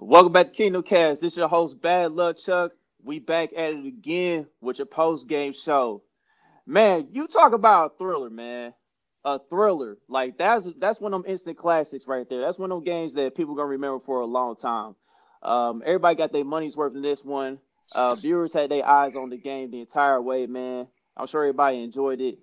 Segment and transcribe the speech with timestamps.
[0.00, 1.20] Welcome back to Kingdom Kast.
[1.20, 2.70] This is your host, Bad Luck Chuck.
[3.02, 6.04] We back at it again with your post game show.
[6.64, 8.74] Man, you talk about a thriller, man.
[9.24, 9.98] A thriller.
[10.08, 12.40] Like that's that's one of them instant classics right there.
[12.42, 14.94] That's one of them games that people gonna remember for a long time.
[15.42, 17.58] Um, everybody got their money's worth in this one.
[17.92, 20.86] Uh, viewers had their eyes on the game the entire way, man.
[21.16, 22.38] I'm sure everybody enjoyed it.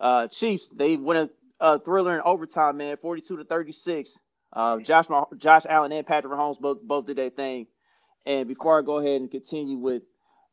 [0.00, 1.30] Uh, Chiefs, they win a,
[1.60, 4.18] a thriller in overtime, man, 42 to 36.
[4.54, 5.06] Uh, Josh
[5.38, 7.66] Josh Allen and Patrick Mahomes both both did their thing.
[8.26, 10.02] And before I go ahead and continue with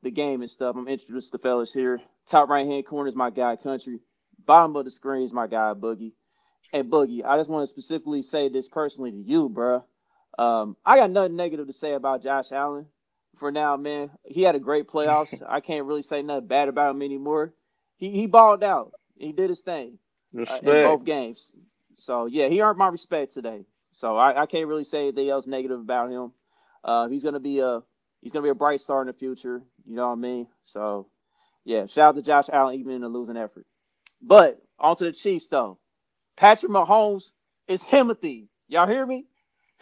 [0.03, 2.01] the game and stuff, I'm introduced the fellas here.
[2.27, 3.99] Top right hand corner is my guy Country.
[4.45, 6.13] Bottom of the screen is my guy Boogie.
[6.73, 9.85] And Boogie, I just want to specifically say this personally to you, bro.
[10.37, 12.87] Um, I got nothing negative to say about Josh Allen
[13.37, 14.11] for now, man.
[14.25, 15.41] He had a great playoffs.
[15.49, 17.53] I can't really say nothing bad about him anymore.
[17.97, 18.93] He he balled out.
[19.17, 19.99] He did his thing
[20.47, 21.53] uh, in both games.
[21.95, 23.65] So yeah, he earned my respect today.
[23.91, 26.31] So I, I can't really say anything else negative about him.
[26.83, 27.81] Uh, he's gonna be a
[28.21, 29.61] he's gonna be a bright star in the future.
[29.85, 30.47] You know what I mean?
[30.63, 31.07] So
[31.65, 33.65] yeah, shout out to Josh Allen even in a losing effort.
[34.21, 35.77] But on to the Chiefs though.
[36.37, 37.31] Patrick Mahomes
[37.67, 38.47] is Himothy.
[38.67, 39.25] Y'all hear me?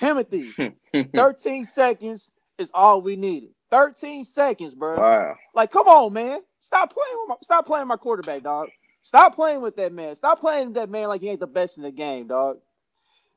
[0.02, 0.76] Himothy.
[1.16, 3.50] 13 seconds is all we needed.
[3.72, 4.98] 13 seconds, bro.
[4.98, 5.36] Wow.
[5.54, 6.40] Like, come on, man.
[6.62, 8.70] Stop playing with my stop playing my quarterback, dog.
[9.04, 10.16] Stop playing with that man.
[10.16, 12.58] Stop playing with that man like he ain't the best in the game, dog.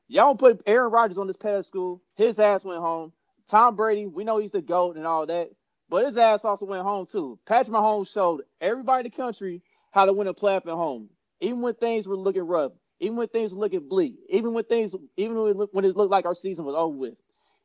[0.09, 2.01] Y'all don't put Aaron Rodgers on this pedestal.
[2.15, 3.13] His ass went home.
[3.49, 5.51] Tom Brady, we know he's the GOAT and all that,
[5.89, 7.39] but his ass also went home too.
[7.47, 11.09] Patrick Mahomes showed everybody in the country how to win a playoff at home,
[11.41, 14.95] even when things were looking rough, even when things were looking bleak, even when things,
[15.17, 17.15] even when it, looked, when it looked like our season was over with.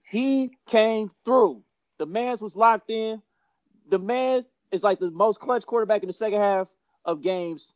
[0.05, 1.63] He came through.
[1.99, 3.23] The man's was locked in.
[3.89, 6.69] The man is like the most clutch quarterback in the second half
[7.05, 7.75] of games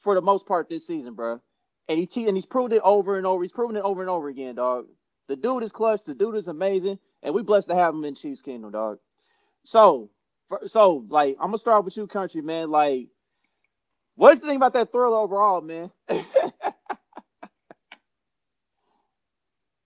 [0.00, 1.40] for the most part this season, bro.
[1.88, 3.42] And he and he's proved it over and over.
[3.42, 4.86] He's proven it over and over again, dog.
[5.28, 6.04] The dude is clutch.
[6.04, 8.98] The dude is amazing, and we blessed to have him in Chiefs Kingdom, dog.
[9.64, 10.10] So,
[10.66, 12.70] so like, I'm gonna start with you, country man.
[12.70, 13.08] Like,
[14.14, 15.90] what's the thing about that thriller overall, man?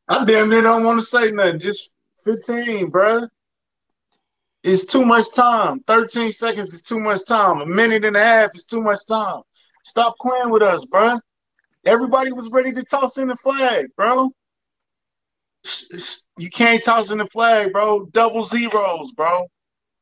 [0.09, 1.61] I damn near don't want to say nothing.
[1.61, 1.91] Just
[2.25, 3.29] 15, bro.
[4.65, 5.81] It's too much time.
[5.87, 7.61] 13 seconds is too much time.
[7.61, 9.43] A minute and a half is too much time.
[9.85, 11.19] Stop playing with us, bro.
[11.89, 14.31] Everybody was ready to toss in the flag, bro.
[16.37, 18.05] You can't toss in the flag, bro.
[18.13, 19.47] Double zeros, bro.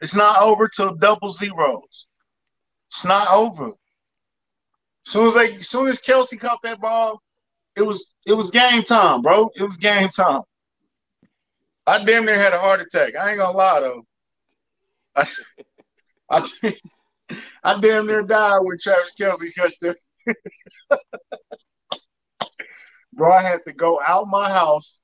[0.00, 2.08] It's not over till double zeros.
[2.88, 3.70] It's not over.
[5.04, 7.22] Soon as they, soon as Kelce caught that ball,
[7.76, 9.48] it was it was game time, bro.
[9.54, 10.42] It was game time.
[11.86, 13.14] I damn near had a heart attack.
[13.14, 14.02] I ain't gonna lie though.
[15.14, 15.28] I,
[16.30, 16.72] I,
[17.62, 19.96] I damn near died when Travis Kelce catched it.
[23.16, 25.00] Bro, I had to go out my house,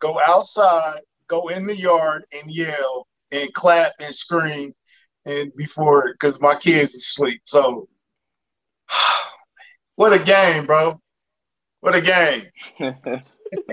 [0.00, 4.74] go outside, go in the yard and yell and clap and scream
[5.26, 7.42] and before because my kids asleep.
[7.44, 7.88] So
[9.96, 10.98] what a game, bro.
[11.80, 12.46] What a game.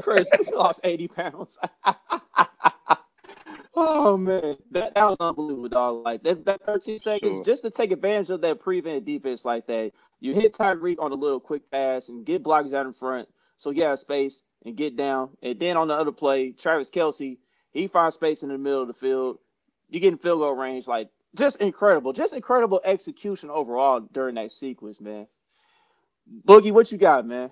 [0.02, 1.58] Chris you lost 80 pounds.
[3.76, 6.04] oh man, that, that was unbelievable, dog.
[6.04, 7.44] Like that, that 13 seconds sure.
[7.46, 9.92] just to take advantage of that prevent defense like that.
[10.20, 13.30] You hit Tyreek on a little quick pass and get blocks out in front.
[13.60, 15.32] So yeah, space and get down.
[15.44, 17.38] And then on the other play, Travis Kelce,
[17.72, 19.38] he finds space in the middle of the field.
[19.90, 24.52] You get in field goal range, like just incredible, just incredible execution overall during that
[24.54, 25.28] sequence, man.
[26.48, 27.52] Boogie, what you got, man?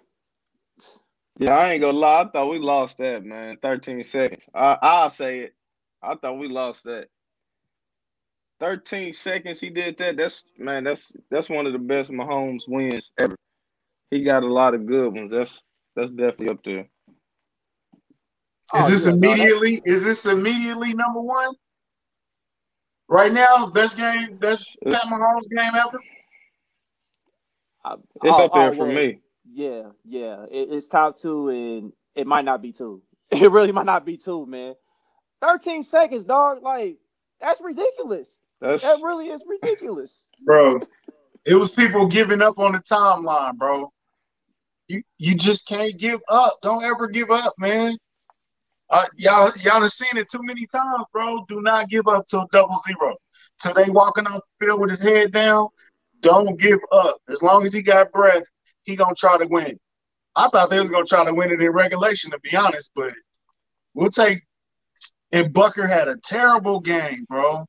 [1.40, 2.22] Yeah, I ain't gonna lie.
[2.22, 3.58] I thought we lost that, man.
[3.62, 4.46] 13 seconds.
[4.56, 5.56] I, I'll say it.
[6.02, 7.10] I thought we lost that.
[8.62, 10.16] 13 seconds he did that.
[10.18, 13.36] That's man, that's that's one of the best Mahomes wins ever.
[14.10, 15.32] He got a lot of good ones.
[15.32, 15.64] That's
[15.98, 16.80] that's definitely up there.
[16.80, 16.86] Is
[18.74, 19.82] oh, this yeah, immediately?
[19.86, 21.56] No, is this immediately number one?
[23.10, 26.00] Right now, best game, best Pat Mahomes game ever.
[27.84, 29.22] Uh, it's oh, up there oh, for me.
[29.52, 33.02] Yeah, yeah, it, it's top two, and it might not be two.
[33.32, 34.76] It really might not be two, man.
[35.42, 36.62] Thirteen seconds, dog.
[36.62, 36.98] Like
[37.42, 38.38] that's ridiculous.
[38.62, 38.84] That's...
[38.84, 40.80] That really is ridiculous, bro.
[41.46, 43.92] It was people giving up on the timeline, bro.
[44.88, 46.58] You you just can't give up.
[46.62, 47.98] Don't ever give up, man.
[48.90, 51.46] Uh, y'all y'all have seen it too many times, bro.
[51.50, 53.16] Do not give up till double zero.
[53.62, 55.68] Till they walking off the field with his head down.
[56.22, 57.18] Don't give up.
[57.30, 58.44] As long as he got breath,
[58.84, 59.78] he gonna try to win.
[60.36, 63.12] I thought they was gonna try to win it in regulation, to be honest, but
[63.94, 64.42] we'll take.
[65.34, 67.66] And Butker had a terrible game, bro.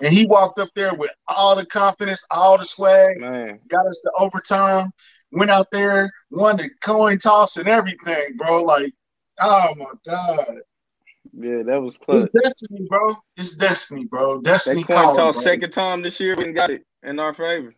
[0.00, 3.60] And he walked up there with all the confidence, all the swag, Man.
[3.68, 4.90] got us to overtime
[5.32, 8.62] went out there, won the coin toss and everything, bro.
[8.62, 8.92] Like,
[9.40, 10.58] oh my god.
[11.34, 12.28] Yeah, that was clutch.
[12.32, 13.16] It's destiny, bro.
[13.36, 14.40] It's destiny, bro.
[14.42, 15.42] Destiny That coin calling, toss bro.
[15.42, 17.74] second time this year, we got it in our favor.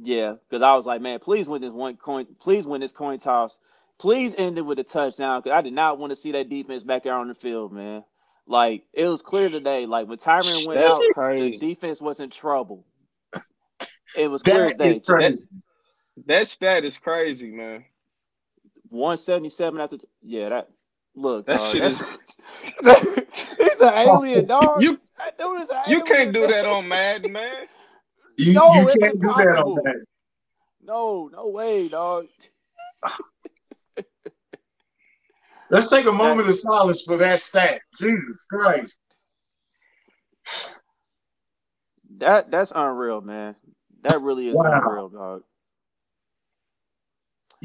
[0.00, 2.26] Yeah, because I was like, man, please win this one coin.
[2.40, 3.58] Please win this coin toss.
[3.98, 6.82] Please end it with a touchdown because I did not want to see that defense
[6.82, 8.02] back out on the field, man.
[8.46, 9.86] Like it was clear today.
[9.86, 11.00] Like when Tyrann went That's out,
[11.38, 12.84] the defense was in trouble.
[14.16, 14.88] It was clear as day.
[14.88, 15.46] is crazy.
[16.26, 17.84] That stat is crazy, man.
[18.88, 19.98] One seventy seven after.
[19.98, 20.70] T- yeah, that.
[21.16, 22.06] Look, That dog, shit that's-
[23.58, 24.82] he's an oh, alien, dog.
[24.82, 26.50] You That dude is an you alien, can't do man.
[26.50, 27.66] that on Madden, man.
[28.36, 29.82] You, No, you can't do that on impossible.
[29.84, 30.04] that.
[30.82, 32.26] No, no way, dog.
[35.70, 37.80] Let's take a moment of silence for that stat.
[37.98, 38.96] Jesus Christ.
[42.18, 43.56] That that's unreal, man.
[44.02, 44.82] That really is Wow.
[44.84, 45.42] unreal, dog.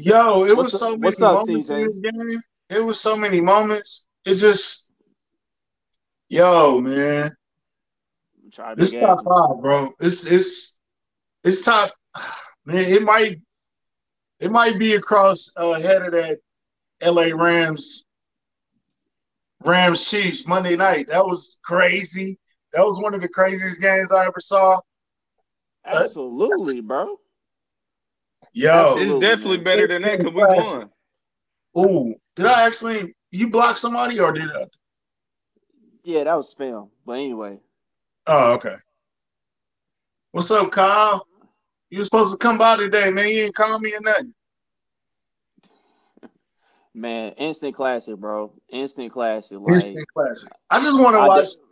[0.02, 2.42] Yo, it What's was up- so many up, moments in this game.
[2.70, 4.06] It was so many moments.
[4.24, 4.90] It just,
[6.28, 7.36] yo, man,
[8.52, 9.92] to this top five, bro.
[10.00, 10.78] It's it's
[11.44, 11.92] it's top.
[12.66, 13.38] Man, it might
[14.38, 16.38] it might be across uh, ahead of that
[17.00, 17.32] L.A.
[17.34, 18.04] Rams
[19.64, 21.06] Rams Chiefs Monday night.
[21.08, 22.38] That was crazy.
[22.74, 24.78] That was one of the craziest games I ever saw.
[25.86, 27.16] Absolutely, bro.
[28.52, 29.04] Yo, Absolutely.
[29.04, 29.64] It's definitely man.
[29.64, 30.90] better than that because we won.
[31.86, 34.66] ooh, did I actually you block somebody or did I?
[36.02, 36.88] Yeah, that was spam.
[37.06, 37.58] But anyway,
[38.26, 38.74] Oh, okay.
[40.32, 41.26] What's up, Kyle?
[41.90, 43.28] You were supposed to come by today, man.
[43.28, 44.34] You didn't call me or nothing.
[46.94, 48.52] man, instant classic, bro.
[48.70, 49.58] Instant classic.
[49.60, 50.52] Like Instant classic.
[50.70, 51.62] I just want to watch just-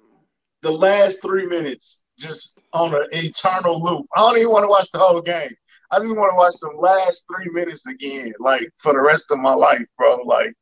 [0.62, 4.06] the last three minutes just on an eternal loop.
[4.16, 5.50] I don't even want to watch the whole game.
[5.90, 9.38] I just want to watch the last three minutes again, like for the rest of
[9.38, 10.16] my life, bro.
[10.24, 10.52] Like,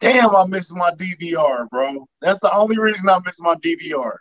[0.00, 2.06] damn, I miss my DVR, bro.
[2.22, 4.16] That's the only reason I miss my DVR.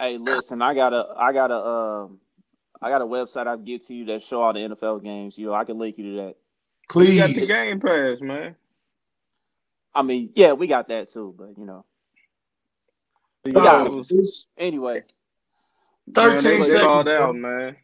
[0.00, 2.20] Hey, listen, I got a, I got a, um,
[2.80, 5.36] I got a website I can get to you that show all the NFL games.
[5.36, 6.34] You know, I can link you to that.
[6.94, 8.56] We got the game pass, man.
[9.94, 11.84] I mean, yeah, we got that too, but you know,
[13.44, 15.02] The We got Eagles, It's anyway,
[16.06, 16.84] man, 13 they seconds.
[16.84, 17.22] balled bro.
[17.24, 17.76] out, man.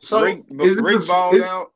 [0.00, 1.72] So, Rick, is this Rick a- balled is- out.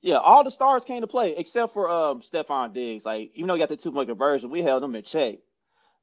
[0.00, 3.04] yeah, all the stars came to play except for um Stefon Diggs.
[3.04, 5.36] Like, even though he got the two point conversion, we held him in check.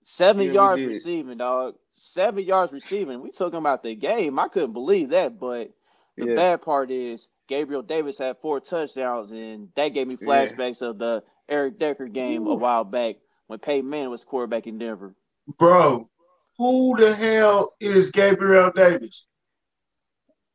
[0.03, 1.75] Seven Yeah, yards receiving, dog.
[1.93, 3.21] Seven yards receiving.
[3.21, 4.37] We took him out the game.
[4.37, 5.71] I couldn't believe that, but
[6.15, 6.35] the Yeah.
[6.35, 10.27] bad part is Gabriel Davis had four touchdowns, and that gave me Yeah.
[10.27, 13.15] flashbacks of the Eric Decker game a while back
[13.47, 15.15] when Peyton Manning was quarterback in Denver.
[15.57, 16.09] Bro,
[16.57, 19.25] who the hell is Gabriel Davis?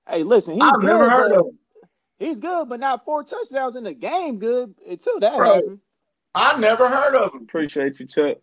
[0.08, 0.84] Hey, listen, he's I've good.
[0.86, 1.58] never heard but- of him.
[2.18, 4.38] He's good, but not four touchdowns in the game.
[4.38, 5.54] Good eh, until that Right.
[5.54, 5.80] happened.
[6.34, 7.42] I never heard of him.
[7.44, 8.36] Appreciate you, Chuck.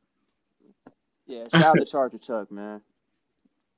[1.27, 2.81] Yeah, shout out to Charger Chuck, man.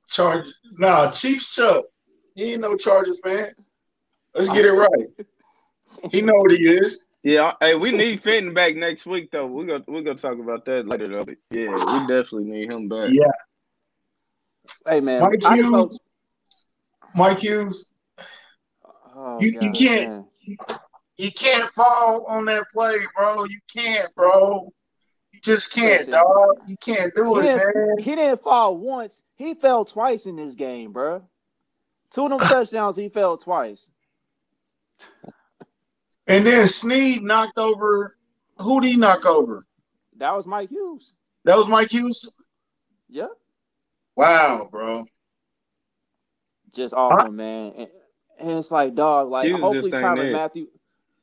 [0.07, 0.45] Charge,
[0.77, 1.85] nah, Chiefs Chuck.
[2.33, 3.53] He ain't no Chargers fan.
[4.33, 5.07] Let's get it right.
[6.11, 7.03] He know what he is.
[7.23, 9.47] Yeah, hey, we need Fenton back next week though.
[9.47, 11.25] We're gonna we're gonna talk about that later though.
[11.49, 13.09] Yeah, we definitely need him back.
[13.11, 13.31] Yeah,
[14.87, 15.77] Hey, man, Mike I just know.
[15.79, 15.99] Hughes.
[17.15, 17.91] Mike Hughes.
[19.15, 20.27] Oh, You- you can't- man.
[21.17, 23.43] You can't fall on that play, bro.
[23.43, 24.71] You can't, bro.
[25.33, 26.13] You just can't, Listen.
[26.13, 26.61] dog.
[26.65, 27.97] You can't do it, man.
[27.99, 29.23] he didn't fall once.
[29.35, 31.21] He fell twice in this game, bro.
[32.11, 33.89] Two of them touchdowns, he fell twice.
[36.27, 38.15] And then Sneed knocked over.
[38.59, 39.65] Who did he knock over?
[40.17, 41.13] That was Mike Hughes.
[41.45, 42.29] That was Mike Hughes.
[43.09, 43.27] Yeah,
[44.19, 45.05] Wow, bro.
[46.75, 47.73] just awful, man.
[47.77, 47.87] And,
[48.39, 50.31] and it's like, dog, like Hughes hopefully just Tyrann it.
[50.33, 50.67] Mathieu,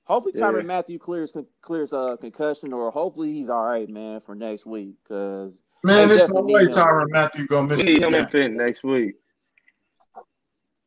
[0.05, 0.43] hopefully Yeah.
[0.47, 4.65] Tyrann Mathieu clears con- clears uh concussion, or hopefully he's all right, man, for next
[4.67, 4.95] week.
[5.09, 6.71] Cause Man, They there's no way need.
[6.71, 8.57] Tyrann Mathieu gonna miss We him game.
[8.57, 9.17] next week.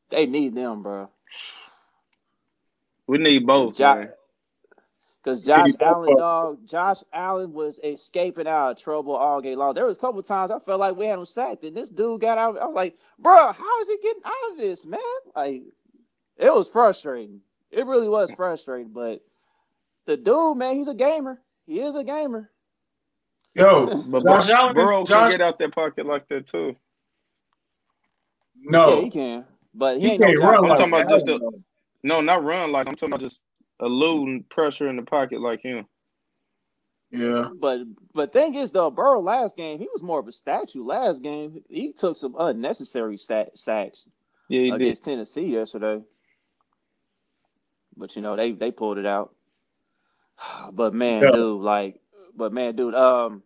[0.09, 1.09] they need them, bro.
[3.07, 4.09] We need both, Ja- man.
[5.23, 9.73] Because Josh Allen, dog, Josh Allen was escaping out of trouble all game long.
[9.73, 12.21] There was a couple times I felt like we had him sacked, and this dude
[12.21, 12.57] got out.
[12.57, 14.99] I was like, bro, how is he getting out of this, man?
[15.35, 15.63] Like,
[16.37, 17.41] it was frustrating.
[17.71, 18.93] It really was frustrating.
[18.93, 19.21] But
[20.05, 21.41] the dude, man, he's a gamer.
[21.67, 22.49] He is a gamer.
[23.55, 26.75] Yo, But Josh Bur- Allen, Burrow Josh, can get out that pocket like that too.
[28.55, 29.45] no, Yeah, he can.
[29.73, 31.41] But he, he ain't can't Josh run I'm like talking about just a,
[32.03, 33.39] No, not run like I'm talking about just
[33.81, 35.85] eluding pressure in the pocket like him.
[37.11, 37.79] Yeah, But
[38.13, 40.83] but thing is though, Burrow last game, he was more of a statue.
[40.85, 44.09] Last game, he took some unnecessary stat, sacks.
[44.49, 44.75] Yeah, he did.
[44.75, 46.01] against Tennessee yesterday.
[47.97, 49.33] But you know, they they pulled it out.
[50.71, 51.31] But man, Yeah.
[51.31, 51.99] dude, like,
[52.35, 53.43] but man, dude, um,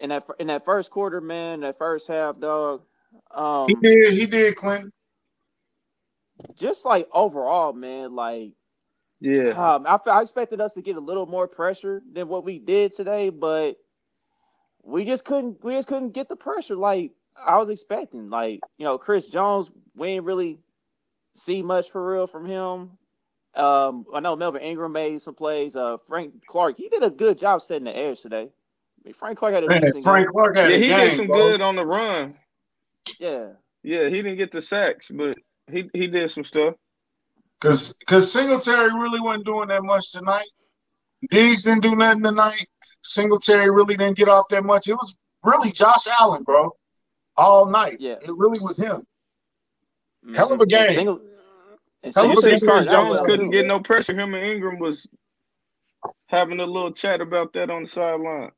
[0.00, 2.82] in that in that first quarter, man, that first half, dog,
[3.32, 4.14] um, He did.
[4.14, 4.92] He did, Clinton.
[6.56, 8.52] just like overall, man, like,
[9.22, 9.54] Yeah.
[9.56, 12.94] um, I, I expected us to get a little more pressure than what we did
[12.94, 13.76] today, but
[14.84, 18.30] we just couldn't, we just couldn't get the pressure like I was expecting.
[18.30, 20.58] Like, you know, Chris Jones, we didn't really
[21.36, 22.92] see much for real from him.
[23.54, 25.76] Um, I know Melvin Ingram made some plays.
[25.76, 28.44] Uh, Frank Clark, he did a good job setting the edge today.
[28.50, 30.30] I mean, Frank Clark had a Man, decent Frank game.
[30.30, 31.32] Clark had Yeah, a he game, did some bro.
[31.32, 32.36] good on the run.
[33.18, 33.48] Yeah,
[33.84, 35.38] Yeah, he didn't get the sacks, but
[35.70, 36.74] he he did some stuff.
[37.62, 40.48] Cause, cause Singletary really wasn't doing that much tonight.
[41.30, 42.66] Diggs didn't do nothing tonight.
[43.04, 44.88] Singletary really didn't get off that much.
[44.88, 46.74] It was really Josh Allen, bro,
[47.36, 47.98] all night.
[48.00, 48.16] Yeah.
[48.20, 49.06] it really was him.
[50.24, 50.34] Mm-hmm.
[50.34, 50.86] Hell of a game.
[50.86, 51.20] And Single,
[52.14, 52.68] Hell of You a say game.
[52.68, 54.12] Chris Jones well, couldn't get no pressure.
[54.12, 55.08] Him and Ingram was
[56.26, 58.50] having a little chat about that on the sideline.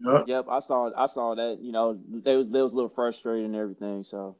[0.00, 0.22] Yeah.
[0.26, 1.58] Yep, I saw I saw that.
[1.60, 4.04] You know, they was they was a little frustrated and everything.
[4.04, 4.36] So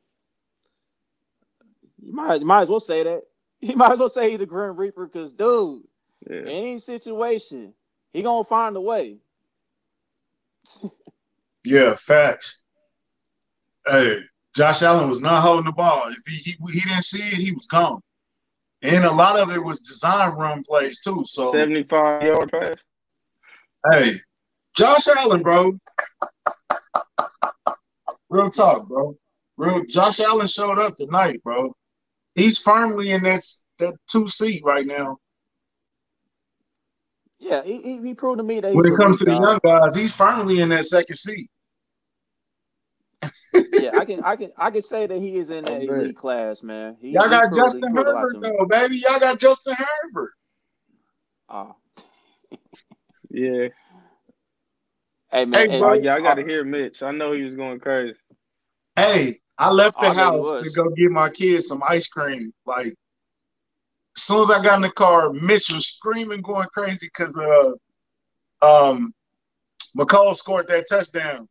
[2.01, 3.23] you might you might as well say that.
[3.61, 5.83] You might as well say he's the Grim Reaper because, dude,
[6.31, 6.43] Yeah.
[6.47, 7.75] any situation,
[8.13, 9.21] he gonna find a way.
[11.65, 12.63] Yeah, facts.
[13.87, 14.21] Hey,
[14.55, 16.05] Josh Allen was not holding the ball.
[16.09, 18.01] If he, he he didn't see it, he was gone.
[18.81, 21.25] And a lot of it was design run plays too.
[21.27, 22.77] So 75 yard pass.
[23.91, 24.21] hey,
[24.77, 25.79] Josh Allen, bro.
[28.31, 29.17] Real talk, bro.
[29.57, 31.75] Real Josh Allen showed up tonight, bro.
[32.39, 33.43] He's firmly in that
[33.79, 35.19] that two seat right now.
[37.39, 39.43] Yeah, he, he, he proved to me that he's When it comes to the elite
[39.43, 41.49] young guys, he's firmly in that second seat.
[43.73, 46.63] yeah, I can I can I can say that he is in that elite class,
[46.63, 46.97] man.
[47.01, 48.97] He, Y'all got proved- he Justin proved Herbert though, baby.
[48.99, 50.31] Y'all got Justin Herbert.
[51.49, 51.77] Oh.
[53.31, 53.69] Yeah.
[55.31, 55.91] Hey man, Hey, and- bro.
[55.91, 57.03] Oh, yeah, I got to hear Mitch.
[57.03, 58.19] I know he was going crazy.
[58.97, 62.53] Hey, I left the house to go get my kids some ice cream.
[62.65, 62.95] Like,
[64.17, 67.73] as soon as I got in the car, Mitch was screaming, going crazy because uh,
[68.65, 69.13] um,
[69.97, 71.49] Mecole scored that touchdown.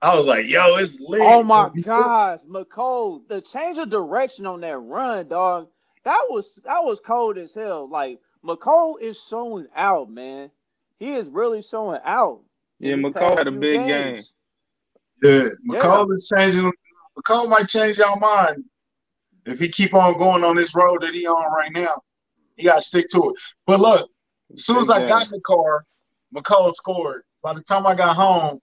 [0.00, 4.60] I was like, "Yo, it's lit!" Oh my gosh, Mecole, the change of direction on
[4.60, 5.68] that run, dog.
[6.04, 7.88] That was that was cold as hell.
[7.88, 10.50] Like Mecole is showing out, man.
[10.98, 12.40] He is really showing out.
[12.78, 14.34] Yeah, these Mecole had a big games.
[15.22, 16.72] Yeah, Mecole is changing.
[17.18, 18.64] Mecole might change y'all mind
[19.46, 22.02] if he keep on going on this road that he on right now.
[22.56, 23.36] He got to stick to it.
[23.66, 24.10] But look,
[24.52, 25.84] as soon as I got in the car,
[26.34, 27.22] Mecole scored.
[27.42, 28.60] By the time I got home,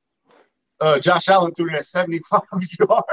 [0.82, 2.42] uh, Josh Allen threw that 75
[2.80, 3.04] yard.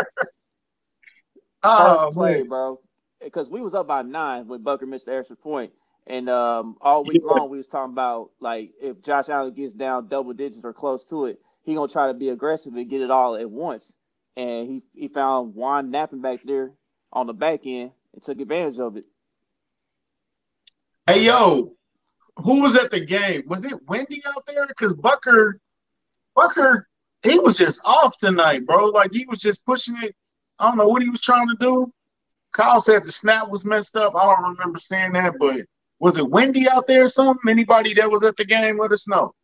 [1.63, 2.49] First oh, play, man.
[2.49, 2.81] bro.
[3.23, 5.73] Because we was up by nine when Butker missed the extra point.
[6.09, 7.35] And um, all week Yeah.
[7.35, 11.05] long we was talking about like if Josh Allen gets down double digits or close
[11.07, 13.95] to it, he gonna try to be aggressive and get it all at once.
[14.37, 16.73] And he he found Juan napping back there
[17.13, 19.05] on the back end and took advantage of it.
[21.07, 21.75] Hey, yo,
[22.37, 23.43] who was at the game?
[23.47, 24.67] Was it windy out there?
[24.67, 25.55] Because Butker,
[26.37, 26.85] Butker,
[27.23, 28.87] he was just off tonight, bro.
[28.87, 30.15] Like he was just pushing it.
[30.59, 31.93] I don't know what he was trying to do.
[32.53, 34.15] Kyle said the snap was messed up.
[34.15, 35.61] I don't remember seeing that, but
[35.99, 37.51] was it windy out there or something?
[37.51, 39.35] Anybody that was at the game, let us know.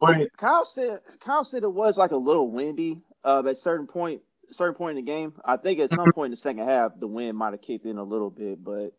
[0.00, 4.22] But Kyle said Kyle said it was like a little windy uh, at certain point
[4.50, 5.34] certain point in the game.
[5.44, 7.98] I think at some point in the second half the wind might have kicked in
[7.98, 8.92] a little bit, but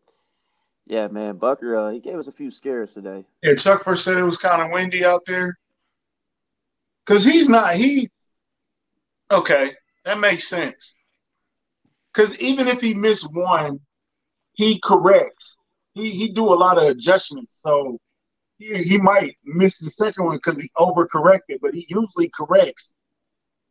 [0.86, 3.24] yeah, man, Butker uh, he gave us a few scares today.
[3.42, 5.58] yeah, Chuck first said it was kind of windy out there.
[7.06, 8.08] Cause he's not he.
[9.30, 9.72] Okay,
[10.04, 10.94] that makes sense.
[12.14, 13.80] Cause even if he missed one,
[14.54, 15.56] he corrects.
[15.94, 17.98] He he do a lot of adjustments, so
[18.58, 22.94] he, he might miss the second one because he overcorrected, but he usually corrects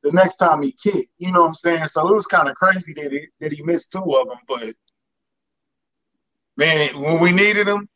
[0.03, 1.11] the next time he kicked.
[1.17, 1.87] You know what I'm saying?
[1.87, 4.73] So it was kind of crazy that he that he missed two of them, but
[6.57, 7.87] man, when we needed him,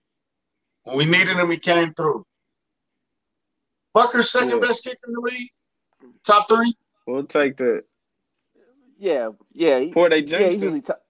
[0.84, 2.26] when we needed him, he came through.
[3.94, 4.68] Butker's second Yeah.
[4.68, 5.50] best kicker in the league,
[6.24, 6.76] top three.
[7.06, 7.84] We'll take that.
[8.98, 10.50] Yeah, yeah, he, Poor they yeah.
[10.50, 10.62] He's it.
[10.64, 11.02] usually top.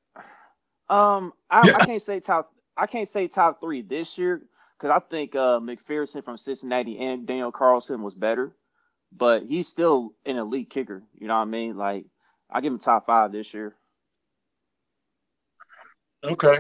[0.89, 1.73] Um, I, Yeah.
[1.75, 2.51] I can't say top.
[2.75, 4.41] I can't say top three this year
[4.77, 8.55] because I think uh, McPherson from Cincinnati and Daniel Carlson was better,
[9.15, 11.03] but he's still an elite kicker.
[11.19, 11.77] You know what I mean?
[11.77, 12.05] Like
[12.49, 13.75] I give him top five this year,
[16.23, 16.59] Okay.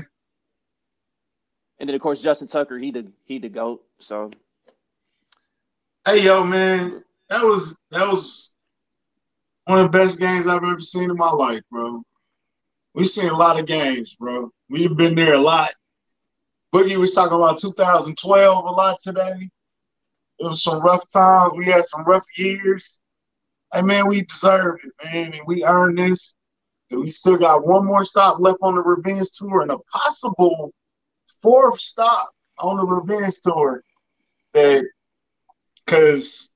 [1.79, 3.83] and then of course Justin Tucker, he the he the goat.
[3.99, 4.31] So
[6.05, 8.55] Hey yo, man, that was that was
[9.65, 12.03] one of the best games I've ever seen in my life, bro.
[12.93, 14.51] We've seen a lot of games, bro.
[14.69, 15.71] We've been there a lot,
[16.73, 19.49] Boogie was talking about 2012 a lot today.
[20.39, 21.53] It was some rough times.
[21.55, 22.99] We had some rough years.
[23.73, 26.35] Hey man, we deserved it, man, and we earned this.
[26.91, 30.73] And we still got one more stop left on the revenge tour and a possible
[31.41, 33.83] fourth stop on the revenge tour.
[34.53, 34.85] That
[35.85, 36.53] because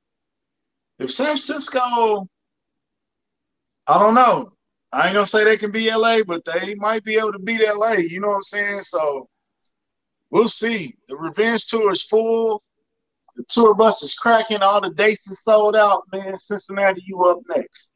[0.99, 2.27] if San Francisco,
[3.87, 4.51] I don't know.
[4.91, 7.61] I ain't gonna say they can be LA, but they might be able to beat
[7.61, 7.93] LA.
[7.93, 8.83] You know what I'm saying?
[8.83, 9.27] So
[10.29, 10.95] we'll see.
[11.09, 12.63] The revenge tour is full.
[13.37, 14.63] The tour bus is cracking.
[14.63, 16.37] All the dates are sold out, man.
[16.39, 17.91] Cincinnati, you up next.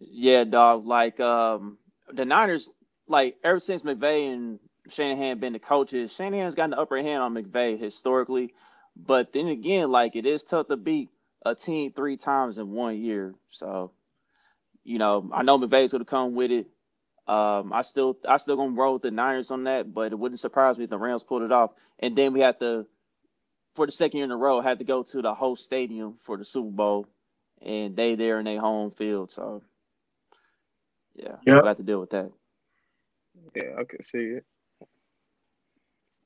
[0.00, 0.86] Yeah, dog.
[0.86, 1.78] Like um
[2.12, 2.70] the Niners,
[3.08, 7.34] like ever since McVay and Shanahan been the coaches, Shanahan's gotten the upper hand on
[7.34, 8.54] McVay historically.
[8.96, 11.10] But then again, like it is tough to beat
[11.44, 13.34] a team three times in one year.
[13.50, 13.92] So,
[14.84, 16.66] you know, I know McVay's gonna come with it.
[17.28, 20.40] Um, I still I still gonna roll with the Niners on that, but it wouldn't
[20.40, 21.72] surprise me if the Rams pulled it off.
[22.00, 22.86] And then we have to
[23.76, 26.36] for the second year in a row, had to go to the host stadium for
[26.36, 27.06] the Super Bowl,
[27.62, 29.30] and they there in their home field.
[29.30, 29.62] So,
[31.14, 31.62] yeah, yep.
[31.62, 32.30] got to deal with that.
[33.54, 34.44] Yeah, I can see it.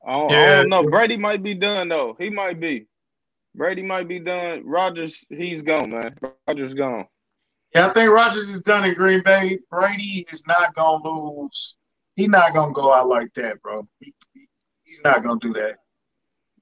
[0.06, 0.38] I don't, yeah.
[0.38, 0.88] I don't know.
[0.88, 2.16] Brady might be done though.
[2.18, 2.86] He might be.
[3.54, 4.62] Brady might be done.
[4.64, 6.16] Rodgers, he's gone, man.
[6.46, 7.06] Rodgers gone.
[7.74, 9.58] Yeah, I think Rodgers is done in Green Bay.
[9.70, 11.76] Brady is not gonna lose.
[12.16, 13.86] He's not gonna go out like that, bro.
[13.98, 14.14] He,
[14.84, 15.76] he's not gonna do that.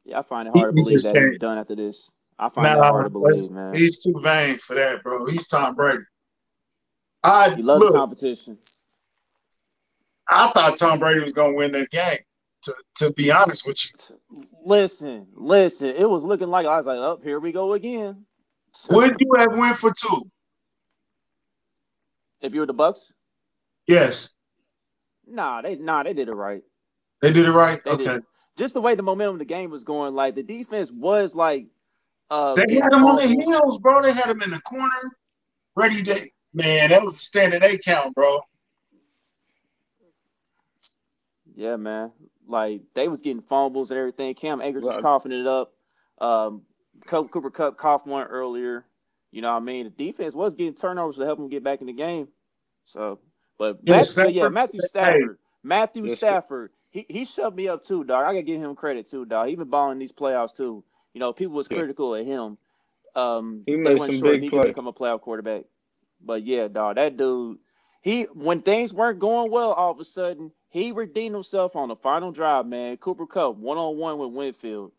[0.08, 1.28] Yeah, I find it hard he, to believe that can't.
[1.28, 2.10] he's done after this.
[2.38, 3.74] I find nah, it hard to believe, man.
[3.74, 5.26] He's too vain for that, bro.
[5.26, 6.02] He's Tom Brady.
[7.22, 8.56] I you love look, competition.
[10.30, 12.18] I thought Tom Brady was gonna win that game.
[12.62, 14.44] To to be honest with you.
[14.64, 15.88] Listen, listen.
[15.88, 18.24] It was looking like I was like, "Up oh, here we go again."
[18.90, 20.22] Would you have went for two?
[22.40, 23.12] If you were the Bucks?
[23.86, 24.34] Yes.
[25.26, 26.62] Nah, they nah, they did it right.
[27.20, 27.82] They did it right.
[27.84, 28.20] They okay
[28.58, 31.66] just the way the momentum of the game was going, like the defense was like
[32.30, 34.02] uh They had him on the heels, bro.
[34.02, 35.16] They had him in the corner,
[35.76, 38.40] ready to man, that was a standing eight count, bro.
[41.54, 42.12] Yeah, man.
[42.46, 44.34] Like they was getting fumbles and everything.
[44.34, 45.72] Cam Akers was coughing it up.
[46.20, 46.62] Um
[47.06, 48.84] Cooper Kupp coughed one earlier.
[49.30, 49.84] You know what I mean?
[49.84, 52.28] The defense was getting turnovers to help them get back in the game.
[52.86, 53.20] So,
[53.58, 55.42] but, yeah, Matthew, yeah, Matthew Stafford, hey.
[55.62, 58.24] Matthew Stafford, he he shoved me up too, dog.
[58.24, 59.48] I gotta give him credit too, dog.
[59.48, 60.84] He been balling these playoffs too.
[61.12, 62.58] You know, people was critical of him.
[63.14, 65.64] Um, he made some big he become a playoff quarterback.
[66.24, 67.58] But yeah, dog, that dude.
[68.00, 71.96] He when things weren't going well, all of a sudden he redeemed himself on the
[71.96, 72.96] final drive, man.
[72.96, 74.92] Cooper Kupp one on one with Winfield,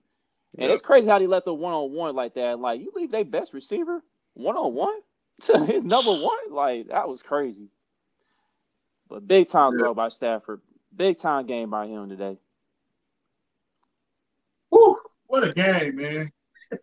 [0.57, 0.73] and yep.
[0.73, 2.59] it's crazy how he left the one on one like that.
[2.59, 4.99] Like you leave their best receiver one on one
[5.41, 7.69] to his number one, like that was crazy.
[9.07, 10.61] But big time throw by Stafford.
[10.95, 12.37] Big time game by him today.
[14.69, 16.31] Whew, what a game, man.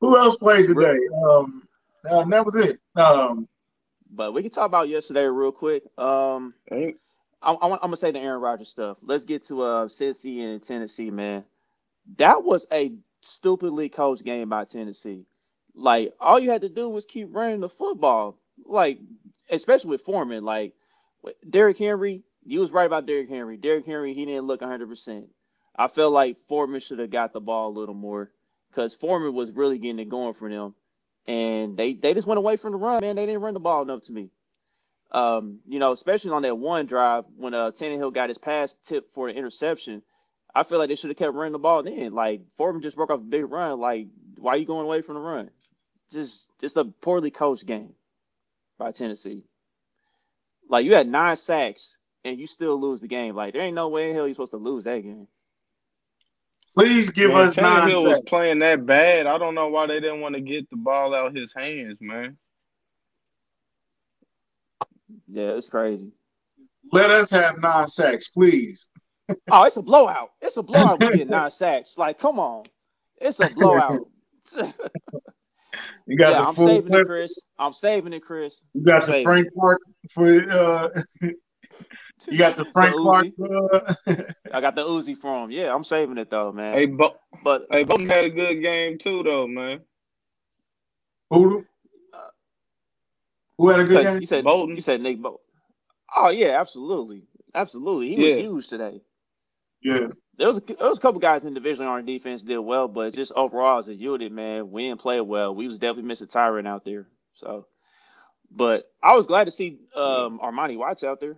[0.00, 0.96] Who else played today?
[1.24, 1.68] Um,
[2.08, 2.80] uh, that was it.
[2.96, 3.46] Um,
[4.10, 5.84] but we can talk about yesterday real quick.
[5.98, 6.94] Um, I,
[7.42, 8.98] I, I'm gonna say the Aaron Rodgers stuff.
[9.02, 11.44] Let's get to uh Cincy and Tennessee, man.
[12.16, 15.26] That was a stupidly coached game by Tennessee.
[15.74, 18.38] Like all you had to do was keep running the football.
[18.64, 18.98] Like
[19.50, 20.74] especially with Foreman, like
[21.48, 23.56] Derrick Henry, you was right about Derrick Henry.
[23.56, 25.26] Derrick Henry, he didn't look 100%.
[25.76, 28.30] I felt like Foreman should have got the ball a little more
[28.70, 30.74] because Foreman was really getting it going for them.
[31.26, 33.16] And they, they just went away from the run, man.
[33.16, 34.30] They didn't run the ball enough to me.
[35.12, 39.12] Um, you know, especially on that one drive when uh, Tannehill got his pass tip
[39.12, 40.02] for an interception.
[40.54, 42.12] I feel like they should have kept running the ball then.
[42.12, 43.80] Like Foreman just broke off a big run.
[43.80, 45.50] Like, why are you going away from the run?
[46.12, 47.94] Just just a poorly coached game
[48.78, 49.44] by Tennessee.
[50.68, 53.34] Like you had nine sacks and you still lose the game.
[53.34, 55.28] Like there ain't no way in hell you're supposed to lose that game.
[56.74, 59.26] Please give man, us Tannehill was playing that bad.
[59.26, 62.36] I don't know why they didn't want to get the ball out his hands, man.
[65.26, 66.12] Yeah, it's crazy.
[66.92, 68.88] Let us have nine sacks, please.
[69.50, 70.30] oh, it's a blowout.
[70.40, 71.00] It's a blowout.
[71.00, 71.98] We get nine sacks.
[71.98, 72.64] Like, come on,
[73.20, 74.00] it's a blowout.
[76.06, 77.02] you got yeah, I'm saving clip.
[77.02, 77.40] it, Chris.
[77.58, 78.64] I'm saving it, Chris.
[78.74, 79.80] You got I'm the Frank Clark
[80.12, 80.88] for uh,
[82.28, 83.26] you got the Frank the Clark.
[84.08, 84.32] Uh...
[84.54, 85.50] I got the Uzi for him.
[85.50, 86.74] Yeah, I'm saving it though, man.
[86.74, 89.80] Hey, Bo- but hey, Bolton had a good game too, though, man.
[91.30, 91.64] Who?
[93.56, 94.20] who had a good said, game?
[94.20, 94.74] You said Bolton.
[94.74, 95.40] You said Nick Bolton.
[96.14, 98.16] Oh yeah, absolutely, absolutely.
[98.16, 98.36] He yeah.
[98.36, 99.00] was huge today.
[99.82, 100.08] Yeah.
[100.36, 102.58] There was a, there was a couple guys in the division on our defense did
[102.58, 105.54] well, but just overall as a unit, man, we didn't play well.
[105.54, 107.06] We was definitely missing Tyrann out there.
[107.34, 107.66] So,
[108.50, 111.36] but I was glad to see um, Armani Watts out there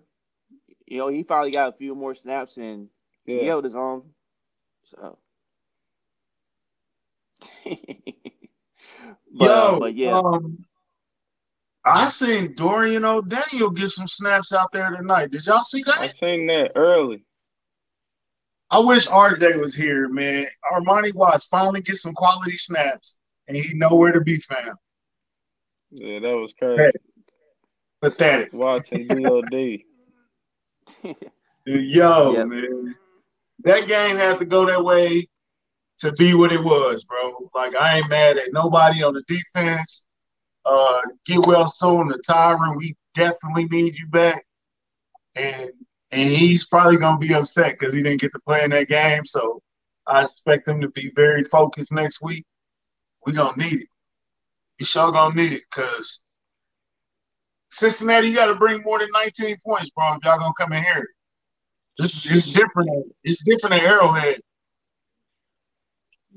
[0.92, 2.88] you know, he finally got a few more snaps, and
[3.24, 3.40] Yeah.
[3.40, 4.10] He held his own.
[4.84, 5.18] So.
[7.64, 7.76] but,
[9.30, 10.18] Yo, uh, but yeah.
[10.18, 10.66] Um,
[11.82, 15.30] I seen Dorian O'Daniel get some snaps out there tonight.
[15.30, 15.98] Did y'all see that?
[15.98, 17.24] I seen that early.
[18.70, 20.46] I wish RJ was here, man.
[20.70, 24.76] Armani Watts finally get some quality snaps, and he nowhere to be found.
[25.90, 26.98] Yeah, that was crazy.
[28.02, 28.52] Pathetic.
[28.52, 29.84] Watson DOD.
[31.64, 32.46] Yo, yep.
[32.46, 32.94] man.
[33.64, 35.28] That game had to go that way
[36.00, 37.50] to be what it was, bro.
[37.54, 40.04] Like I ain't mad at nobody on the defense.
[40.64, 42.76] Uh, get well soon to Tyrann.
[42.76, 44.44] We definitely need you back.
[45.34, 45.70] And
[46.10, 49.24] and he's probably gonna be upset because he didn't get to play in that game.
[49.24, 49.62] So
[50.06, 52.44] I expect him to be very focused next week.
[53.24, 53.88] We gonna need it.
[54.78, 56.20] You sure gonna need it because
[57.72, 60.14] Cincinnati, you got to bring more than 19 points, bro.
[60.14, 61.08] If y'all gonna come in here,
[61.98, 63.12] this is it's different.
[63.24, 64.40] It's different at Arrowhead.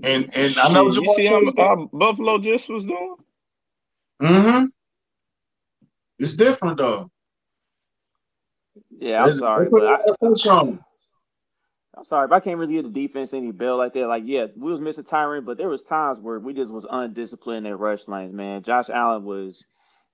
[0.01, 3.15] And and I know you see how Buffalo just was doing.
[4.21, 4.65] Mm-hmm.
[6.19, 7.11] It's different though.
[8.97, 10.35] Yeah, I'm sorry, but I, I'm
[12.05, 14.07] sorry, but I can't really give the defense any bill like that.
[14.07, 17.67] Like, yeah, we was missing Tyrann, but there was times where we just was undisciplined
[17.67, 18.63] at rush lanes, man.
[18.63, 19.65] Josh Allen was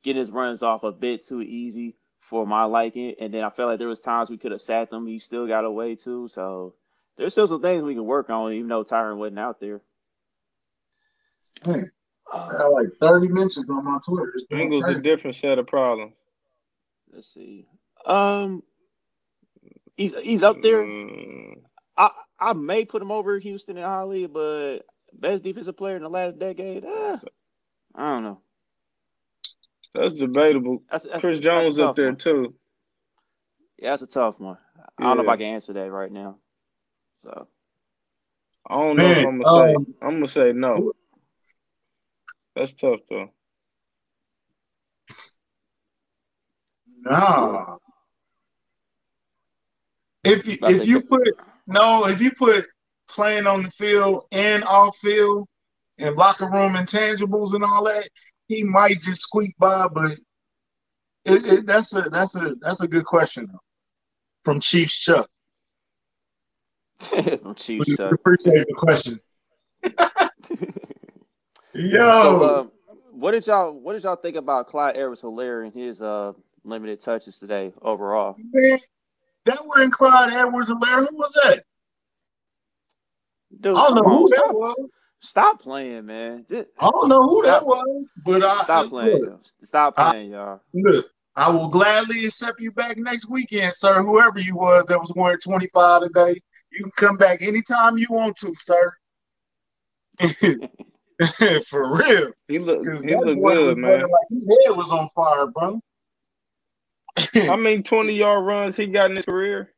[0.03, 3.69] getting his runs off a bit too easy for my liking, and then I felt
[3.69, 5.07] like there was times we could have sat them.
[5.07, 6.75] He still got away too, so
[7.17, 9.81] there's still some things we can work on, even though Tyrann wasn't out there.
[11.63, 11.83] Hey,
[12.31, 14.33] I got like 30 mentions on my Twitter.
[14.51, 16.13] Bengals a different set of problems.
[17.13, 17.67] Let's see.
[18.05, 18.63] Um,
[19.97, 20.83] he's he's up there.
[20.83, 21.61] Mm.
[21.97, 24.79] I I may put him over Houston and Holly, but
[25.13, 26.85] best defensive player in the last decade.
[26.85, 27.17] Eh,
[27.95, 28.41] I don't know.
[29.93, 30.83] That's debatable.
[30.89, 32.15] That's, that's, Chris Jones up there one.
[32.17, 32.55] too.
[33.77, 34.57] Yeah, that's a tough one.
[34.97, 36.37] I don't know if I can answer that right now.
[37.19, 37.47] So
[38.69, 39.93] I don't know Man, if I'm gonna um, say.
[40.01, 40.93] I'm gonna say no.
[42.55, 43.29] That's tough though.
[47.03, 47.77] Nah.
[50.23, 51.27] If you if you put
[51.67, 52.67] no, if you put
[53.09, 55.47] playing on the field and off field
[55.97, 58.07] and locker room intangibles and all that,
[58.51, 59.87] he might just squeak by.
[59.87, 60.11] But
[61.25, 63.59] it, it, that's a that's a that's a good question though.
[64.43, 65.29] from Chiefs Chuck.
[66.99, 68.11] from Chiefs Chuck.
[68.13, 69.19] Appreciate the question.
[71.73, 72.11] Yo.
[72.21, 72.65] So, uh,
[73.11, 76.33] what did y'all what did y'all think about Clyde Edwards Helaire and his uh
[76.63, 78.35] limited touches today overall?
[78.51, 78.79] Man,
[79.45, 81.07] that were in Clyde Edwards Helaire.
[81.07, 81.63] Who was that?
[83.59, 84.89] Dude, I don't know who that was.
[85.21, 86.45] Stop playing, man.
[86.49, 89.23] Just, I don't know who stop, that was, but I stop playing.
[89.23, 90.61] Look, stop playing, I, y'all.
[90.73, 91.05] Look,
[91.35, 94.01] I will gladly accept you back next weekend, sir.
[94.01, 98.35] Whoever you was that was wearing 25 today, you can come back anytime you want
[98.37, 98.91] to, sir.
[101.67, 102.31] For real.
[102.47, 104.01] He looked he look good, man.
[104.01, 105.79] Like his head was on fire, bro.
[107.45, 109.71] How many 20 yard runs he got in his career?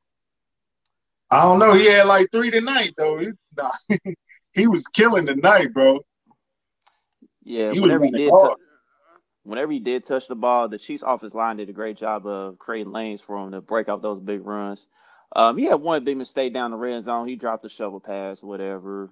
[1.30, 1.74] I don't know.
[1.74, 3.18] He had like three tonight though.
[3.18, 3.72] He, nah,
[4.54, 6.00] he was killing tonight, bro.
[7.44, 8.56] Yeah, he whenever he did t-
[9.44, 12.58] whenever he did touch the ball, the Chiefs offense line did a great job of
[12.58, 14.88] creating lanes for him to break out those big runs.
[15.36, 17.28] Um, he had one big mistake down the red zone.
[17.28, 19.10] He dropped the shovel pass, whatever.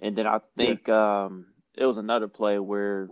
[0.00, 1.24] And then I think yeah.
[1.24, 3.08] um, it was another play where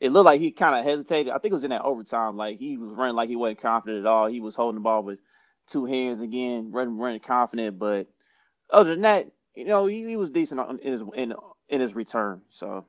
[0.00, 1.32] it looked like he kind of hesitated.
[1.32, 2.36] I think it was in that overtime.
[2.36, 4.26] Like he was running like he wasn't confident at all.
[4.26, 5.18] He was holding the ball with
[5.68, 7.78] two hands again, running running confident.
[7.78, 8.06] But
[8.70, 9.26] other than that,
[9.56, 11.34] you know, he, he was decent in his in
[11.68, 12.42] in his return.
[12.50, 12.86] So.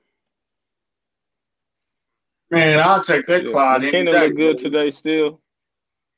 [2.49, 3.51] Man, I'll take that, yeah.
[3.51, 3.81] Clyde.
[3.81, 5.41] McKinnon look good today still.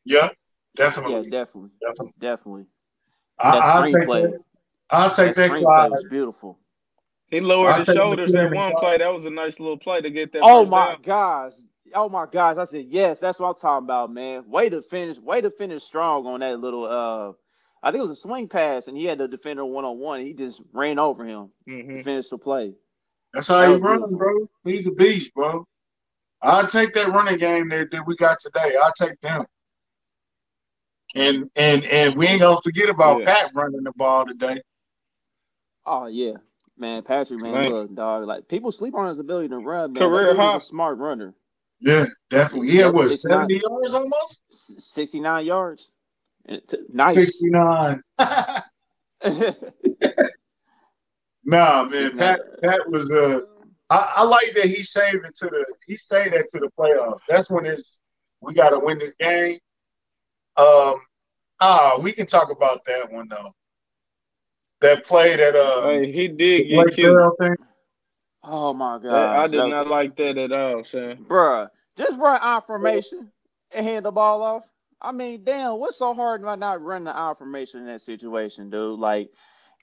[0.05, 0.29] Yeah,
[0.75, 1.23] definitely.
[1.23, 1.69] Yeah, definitely.
[1.81, 2.13] Definitely.
[2.19, 2.65] Definitely.
[3.39, 4.39] I, will take that.
[4.91, 5.91] I'll take that, that Clyde.
[5.91, 6.59] Was beautiful.
[7.29, 8.97] He lowered his shoulders in one play.
[8.97, 10.41] That was a nice little play to get that.
[10.43, 11.01] Oh my down.
[11.03, 11.53] gosh.
[11.93, 12.57] Oh my gosh.
[12.57, 14.43] I said, yes, that's what I'm talking about, man.
[14.47, 17.33] Way to finish, way to finish strong on that little uh
[17.81, 20.21] I think it was a swing pass, and he had the defender one on one.
[20.21, 21.97] He just ran over him mm-hmm.
[21.97, 22.73] to finish the play.
[23.33, 24.49] That's how that he runs, bro.
[24.63, 25.65] He's a beast, bro.
[26.41, 28.75] I'll take that running game that, that we got today.
[28.81, 29.45] I'll take them.
[31.15, 33.25] And and and we ain't gonna forget about yeah.
[33.25, 34.61] Pat running the ball today.
[35.85, 36.33] Oh yeah,
[36.79, 37.69] Man, Patrick, man, man.
[37.69, 38.25] look, dog.
[38.25, 39.91] Like people sleep on his ability to run.
[39.91, 40.01] Man.
[40.01, 41.35] Career high, a smart runner.
[41.81, 42.71] Yeah, definitely.
[42.71, 44.41] He had what seventy yards almost.
[44.49, 45.91] Sixty nine yards.
[46.91, 47.13] Nice.
[47.13, 48.01] Sixty nine.
[51.43, 52.17] nah, man.
[52.17, 53.41] Pat Pat was uh
[53.91, 57.21] I, I, like that he saved it to the he saved that to the playoffs.
[57.27, 57.99] That's when it's
[58.41, 59.59] we gotta win this game.
[60.57, 60.95] Um
[61.59, 63.51] ah, we can talk about that one though.
[64.81, 67.15] that play that uh Hey, he did get Blake cute.
[67.15, 67.55] Bell thing?
[68.43, 69.13] Oh my god.
[69.13, 71.25] I, I did That not like that at all, son.
[71.27, 73.31] Bruh, just run out formation
[73.71, 74.69] and hand the ball off.
[75.01, 78.69] I mean, damn, what's so hard about not running the out formation in that situation,
[78.69, 78.99] dude?
[78.99, 79.31] Like,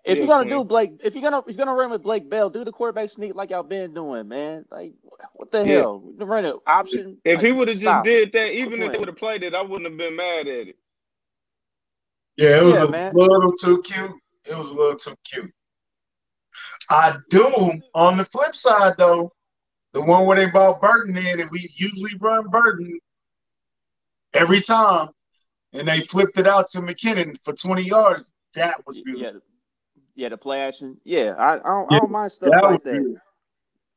[0.04, 0.58] if Yeah, you're gonna Quinn.
[0.58, 3.08] do Blake, if you're gonna if you're gonna run with Blake Bell, do the quarterback
[3.08, 4.64] sneak like y'all been doing, man.
[4.70, 4.92] Like,
[5.32, 5.74] what the Yeah.
[5.74, 6.02] hell?
[6.18, 7.18] Run an option.
[7.24, 8.92] If Like, he would have just did that, even if playing.
[8.92, 10.76] they would have played it, I wouldn't have been mad at it.
[12.36, 13.14] Yeah, it was Yeah, a man.
[13.14, 14.12] little too cute.
[14.44, 15.50] It was a little too cute.
[16.90, 19.32] I do on the flip side though,
[19.92, 22.98] the one where they brought Burton in, and we usually run Burton
[24.36, 25.08] every time,
[25.72, 28.32] and they flipped it out to McKinnon for 20 yards.
[28.54, 29.22] That was beautiful.
[29.22, 29.32] Yeah,
[30.14, 30.96] yeah, the play action.
[31.04, 32.92] Yeah, I, I don't, Yeah, I don't mind stuff that like that.
[32.92, 33.20] beautiful.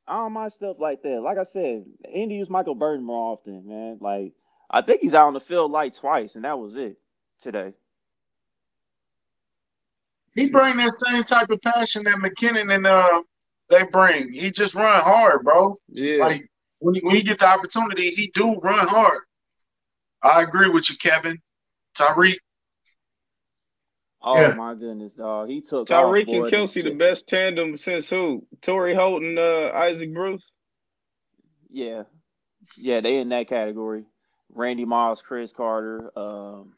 [0.08, 1.22] I don't mind stuff like that.
[1.22, 3.98] Like I said, Indy use Michael Burton more often, man.
[4.02, 4.34] Like
[4.70, 6.98] I think he's out on the field like twice, and that was it
[7.42, 7.74] today.
[10.36, 13.22] He bring that same type of passion that McKinnon and uh
[13.70, 14.34] they bring.
[14.34, 15.78] He just run hard, bro.
[15.90, 16.26] Yeah.
[16.26, 16.50] Like
[16.80, 19.22] when you, when you get the opportunity, he do run hard.
[20.24, 21.40] I agree with you, Kevin.
[21.98, 22.38] Tyreek,
[24.22, 24.54] Oh Yeah.
[24.54, 25.50] my goodness, dog.
[25.50, 28.46] He took off, Tyreek and Kelce, the best tandem since who?
[28.62, 30.44] Torrey Holt and uh, Isaac Bruce.
[31.72, 32.04] Yeah,
[32.78, 34.06] yeah, they in that category.
[34.52, 36.12] Randy Moss, Cris Carter.
[36.18, 36.74] Um,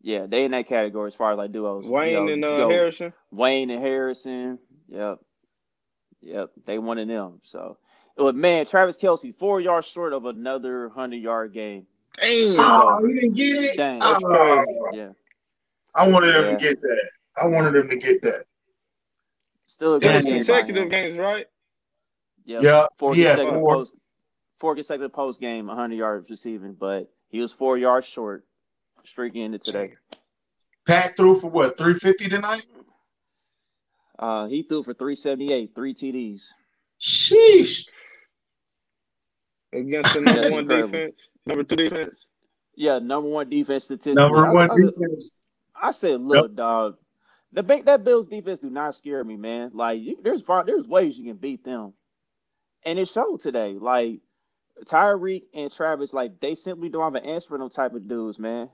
[0.00, 1.86] yeah, they in that category as far as like duos.
[1.88, 3.12] Wayne Yo, and uh, yo, Harrison.
[3.30, 4.58] Wayne and Harrison.
[4.86, 5.18] Yep.
[6.22, 6.50] Yep.
[6.64, 7.40] They one of them.
[7.42, 7.78] So,
[8.16, 11.86] but man, Travis Kelce, four yards short of another hundred yard game.
[12.20, 12.60] Damn.
[12.60, 13.76] oh, he didn't get it.
[13.76, 13.98] Dang.
[14.00, 14.78] That's Oh, crazy.
[14.92, 15.12] Yeah.
[15.94, 16.50] I wanted him Yeah.
[16.50, 17.10] to get that.
[17.36, 18.44] I wanted him to get that.
[19.66, 20.88] Still a good was consecutive him.
[20.88, 21.46] games, right?
[22.46, 22.62] Yep.
[22.62, 23.74] Yeah, Four he had consecutive four.
[23.74, 23.92] post,
[24.58, 28.44] four consecutive post game, 100 yards receiving, but he was four yards short.
[29.04, 29.94] Streak ended today.
[30.86, 31.78] Pat threw for what?
[31.78, 32.64] Three fifty tonight.
[34.18, 36.48] Uh, he threw for 378, three TDs.
[37.00, 37.88] Sheesh.
[39.72, 40.92] Against the number one incredible.
[40.92, 42.28] defense, number two defense.
[42.74, 44.14] Yeah, number one defense statistic.
[44.14, 45.40] Number I, one I, defense.
[45.80, 46.96] I said, look, dog,
[47.52, 49.70] the ba- that Bills defense do not scare me, man.
[49.74, 51.92] Like, you, there's there's ways you can beat them,
[52.84, 53.74] and it showed today.
[53.74, 54.20] Like
[54.86, 58.38] Tyreek and Travis, like they simply don't have an answer for them type of dudes,
[58.38, 58.70] man.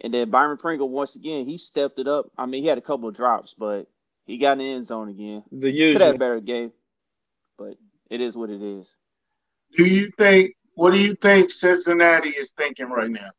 [0.00, 2.26] And then Byron Pringle, once again, he stepped it up.
[2.36, 3.86] I mean, he had a couple of drops, but
[4.24, 5.42] he got in the end zone again.
[5.50, 6.72] The Could have a better game,
[7.56, 7.78] but
[8.10, 8.94] it is what it is.
[9.72, 10.52] Do you think?
[10.74, 13.30] What do you think Cincinnati is thinking right now?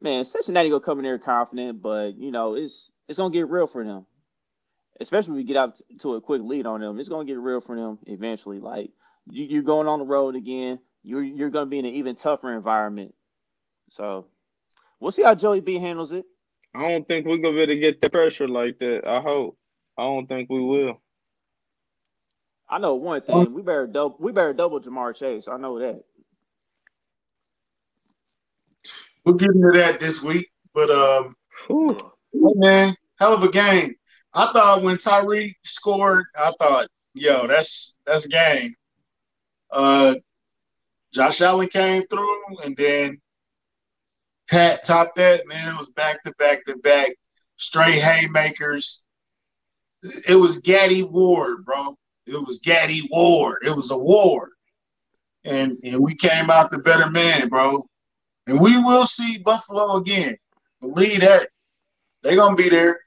[0.00, 3.66] Man, Cincinnati gonna come in there confident, but you know it's it's gonna get real
[3.66, 4.06] for them.
[5.00, 7.60] Especially if we get out to a quick lead on them, it's gonna get real
[7.60, 8.60] for them eventually.
[8.60, 8.90] Like
[9.30, 10.78] you, you're going on the road again.
[11.02, 13.14] You're you're gonna be in an even tougher environment.
[13.90, 14.26] So
[15.00, 16.26] we'll see how Joey B handles it.
[16.74, 19.06] I don't think we're gonna be able to get the pressure like that.
[19.06, 19.58] I hope.
[19.96, 21.00] I don't think we will.
[22.70, 25.48] I know one thing: we better double we better double Ja'Marr Chase.
[25.48, 26.02] I know that.
[29.24, 31.34] We'll get into that this week, but um,
[31.66, 31.96] Whew.
[32.32, 33.94] hey, man, hell of a game.
[34.34, 38.74] I thought when Tyree scored, I thought, yo, that's that's a game.
[39.70, 40.14] Uh,
[41.12, 43.20] Josh Allen came through, and then
[44.48, 45.46] Pat topped that.
[45.46, 47.12] Man, it was back to back to back,
[47.56, 49.04] straight haymakers.
[50.28, 51.96] It was Gatti Ward, bro.
[52.28, 53.58] It was Gatti Ward.
[53.64, 54.50] It was a war,
[55.44, 57.88] and and we came out the better man, bro.
[58.46, 60.36] And we will see Buffalo again.
[60.80, 61.48] Believe that.
[62.22, 63.00] They're gonna be there.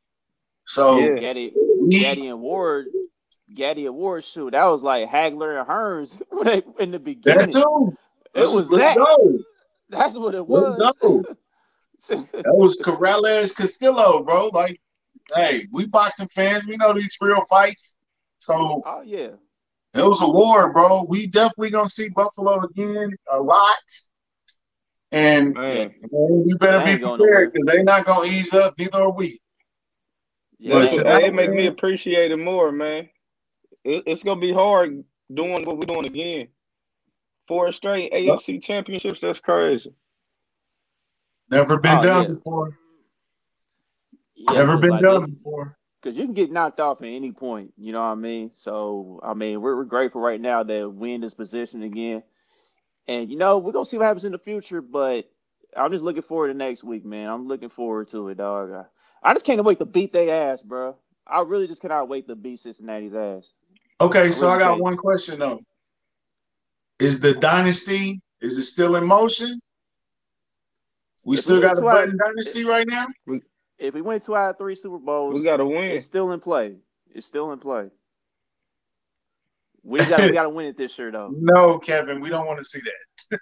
[0.66, 1.16] So Yeah.
[1.20, 1.54] Gatti,
[1.90, 2.88] Gatti and Ward,
[3.54, 7.48] Gatti and Ward, shoot, that was like Hagler and Hearns when they, in the beginning.
[7.48, 7.98] that too.
[8.34, 8.98] It was let's that.
[8.98, 9.40] go.
[9.90, 10.98] That's what it Let's was.
[11.02, 11.24] go.
[12.10, 14.48] That was Corrales Castillo, bro.
[14.48, 14.80] Like,
[15.36, 17.96] hey, we boxing fans, we know these real fights.
[18.42, 19.30] So oh yeah.
[19.94, 21.04] it was a war, bro.
[21.08, 23.78] We definitely gonna see Buffalo again a lot.
[25.12, 25.94] And Man.
[26.12, 27.32] man, we better be ain't going nowhere.
[27.34, 29.40] prepared because they're not gonna ease up, neither are we.
[30.58, 33.10] Yeah, But That's they- what, tonight, it make me appreciate it more, man.
[33.84, 36.48] It, it's gonna be hard doing what we're doing again.
[37.48, 39.20] Four straight AFC championships.
[39.22, 39.94] That's crazy.
[41.52, 42.30] Never been Oh, done yeah.
[42.30, 42.78] before.
[44.36, 45.78] yeah, Never 'cause, been like, done it- before.
[46.04, 48.50] Cause you can get knocked off at any point, you know what I mean.
[48.50, 52.24] So I mean, we're, we're grateful right now that we're in this position again,
[53.08, 54.82] and you know we're gonna see what happens in the future.
[54.82, 55.30] But
[55.78, 57.30] I'm just looking forward to next week, man.
[57.30, 58.72] I'm looking forward to it, dog.
[58.72, 58.86] I,
[59.22, 60.96] I just can't wait to beat their ass, bro.
[61.28, 63.54] I really just cannot wait to beat Cincinnati's ass.
[64.02, 64.82] Okay, so I got can't.
[64.82, 65.60] one question though.
[66.98, 69.60] Is the dynasty is it still in motion?
[71.24, 73.08] We still got a button dynasty right now?
[73.82, 75.84] If we win two out of three Super Bowls, we gotta win.
[75.86, 76.76] It's still in play.
[77.14, 77.90] It's still in play.
[79.84, 81.32] We got we got to win it this year, though.
[81.36, 83.40] No, Kevin, we don't want to see that.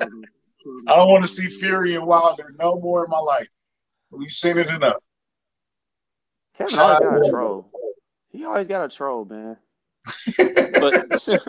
[0.00, 3.48] I don't want to see Fury and Wilder no more in my life.
[4.10, 5.02] We've seen it enough.
[6.56, 7.70] Kevin always got a troll.
[8.30, 9.56] He always got a troll, man.
[10.38, 11.20] but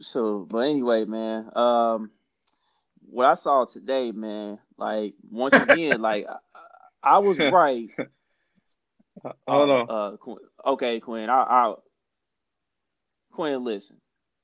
[0.00, 1.50] so, but anyway, man.
[1.54, 2.10] Um,
[3.10, 4.58] what I saw today, man.
[4.78, 6.26] Like once again, like
[7.04, 7.88] I, I was right.
[9.46, 9.86] Hold uh, on.
[9.88, 10.38] Uh, Quinn.
[10.66, 11.30] okay, Quinn.
[11.30, 11.74] I, I
[13.32, 13.96] Quinn, listen.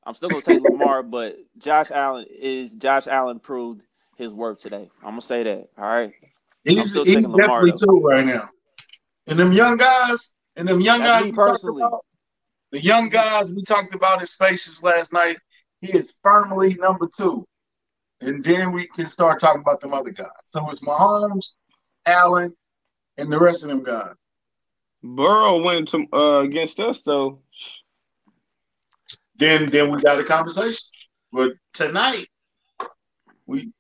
[0.06, 3.82] I'm still gonna take Lamar, but Josh Allen is Josh Allen proved
[4.16, 4.88] his worth today.
[5.02, 5.66] I'm gonna say that.
[5.78, 6.12] All right.
[6.64, 8.50] He's, still he's taking Lamar, definitely two right now.
[9.26, 11.82] And them young guys, and them young That's guys, we personally.
[11.82, 12.04] about,
[12.72, 15.38] the young guys we talked about his faces last night.
[15.80, 17.46] He is firmly number two,
[18.20, 20.26] and then we can start talking about them other guys.
[20.44, 21.52] So it's Mahomes,
[22.06, 22.54] Allen,
[23.16, 24.14] and the rest of them guys.
[25.02, 27.40] Burrow went to uh, against us though.
[29.36, 30.88] Then then we got a conversation.
[31.32, 32.26] But tonight,
[33.46, 33.72] we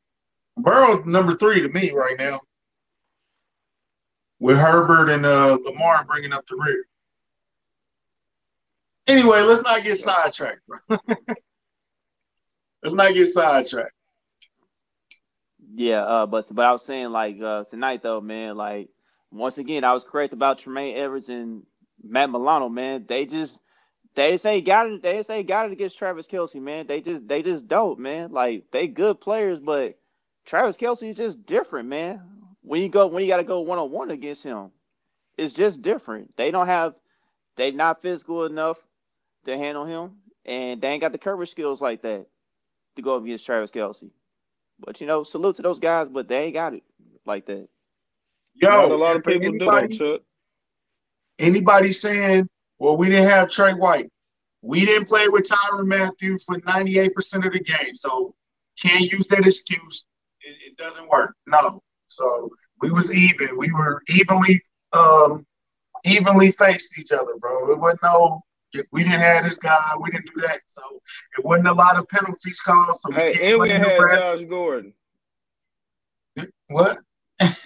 [0.56, 2.40] Burrow number three to me right now.
[4.38, 6.84] With Herbert and uh, Lamar bringing up the rear.
[9.06, 10.78] Anyway, let's not get sidetracked, bro.
[12.82, 13.92] let's not get sidetracked.
[15.80, 18.54] Yeah, uh, but but I was saying like uh, tonight though, man.
[18.54, 18.90] Like
[19.32, 21.62] once again, I was correct about Tremaine Evers and
[22.02, 23.06] Matt Milano, man.
[23.08, 23.60] They just
[24.14, 25.02] they say got it.
[25.02, 26.86] They say got it against Travis Kelce, man.
[26.86, 28.30] They just they just don't, man.
[28.30, 29.98] Like they good players, but
[30.44, 32.20] Travis Kelce is just different, man.
[32.60, 34.72] When you go when you got to go one on one against him,
[35.38, 36.36] it's just different.
[36.36, 36.94] They don't have
[37.56, 38.76] they not physical enough
[39.46, 42.26] to handle him, and they ain't got the coverage skills like that
[42.96, 44.10] to go against Travis Kelce.
[44.84, 46.82] But you know, salute to those guys, but they ain't got it
[47.26, 47.68] like that.
[48.54, 50.22] Yo, Not a lot of people do anybody, that, Chuck.
[51.38, 54.10] anybody saying, well, we didn't have Trey White.
[54.62, 57.94] We didn't play with Tyrann Mathieu for 98% of the game.
[57.94, 58.34] So
[58.80, 60.04] can't use that excuse.
[60.40, 61.34] It, it doesn't work.
[61.46, 61.82] No.
[62.08, 63.56] So we was even.
[63.56, 64.60] We were evenly
[64.92, 65.46] um
[66.04, 67.70] evenly faced each other, bro.
[67.72, 68.42] It wasn't no
[68.92, 70.60] we didn't have this guy, we didn't do that.
[70.66, 70.82] So
[71.38, 72.98] it wasn't a lot of penalties called.
[73.00, 73.98] So we Hey, can't and we had.
[74.10, 74.94] Josh Gordon.
[76.68, 76.98] What?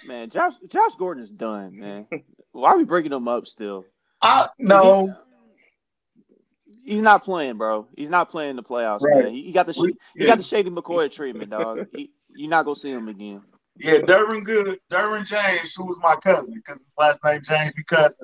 [0.05, 2.07] Man, Josh Josh Gordon is done, man.
[2.51, 3.85] Why are we breaking him up still?
[4.21, 5.07] I no.
[6.65, 7.87] He- he's not playing, bro.
[7.95, 9.25] He's not playing the playoffs, Right.
[9.25, 9.33] man.
[9.33, 9.79] He, he got the sh-
[10.15, 10.27] he yeah.
[10.27, 11.87] got the Shady McCoy treatment, dog.
[11.91, 13.41] He, you're not gonna see him again.
[13.77, 18.17] Yeah, Derwin Good, Derwin James, who was my cousin, because his last name James, because.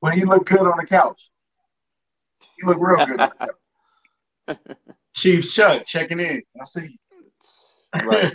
[0.00, 1.30] When he looked good on the couch.
[2.56, 3.20] He look real good.
[3.20, 4.58] on.
[5.14, 6.42] Chief Chuck checking in.
[6.60, 6.98] I see.
[8.04, 8.32] right.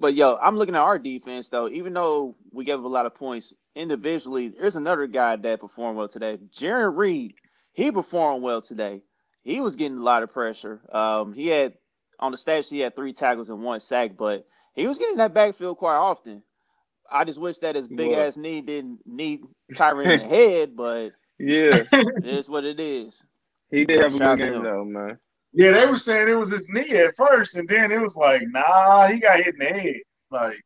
[0.00, 1.68] But yo, I'm looking at our defense though.
[1.68, 5.96] Even though we gave up a lot of points individually, there's another guy that performed
[5.96, 6.38] well today.
[6.52, 7.34] Jarran Reed,
[7.72, 9.02] he performed well today.
[9.42, 10.80] He was getting a lot of pressure.
[10.92, 11.74] Um, he had
[12.18, 15.34] on the stats he had three tackles and one sack, but he was getting that
[15.34, 16.42] backfield quite often.
[17.10, 18.18] I just wish that his big What?
[18.18, 19.42] ass knee didn't need
[19.74, 21.10] Tyrann in the head, but
[21.46, 23.22] Yeah, it is what it is.
[23.70, 25.18] he did have a good game though, man.
[25.52, 28.42] Yeah, they were saying it was his knee at first, and then it was like,
[28.48, 30.00] nah, he got hit in the head.
[30.30, 30.56] Like,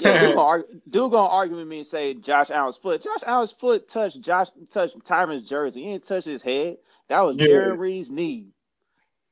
[0.00, 3.02] Yeah, dude gonna, argue, dude gonna argue with me and say Josh Allen's foot.
[3.02, 5.82] Josh Allen's foot touched Josh touched Tyrann's jersey.
[5.84, 6.78] He didn't touch his head.
[7.08, 7.48] That was Yeah.
[7.48, 8.54] Jarran Reed's knee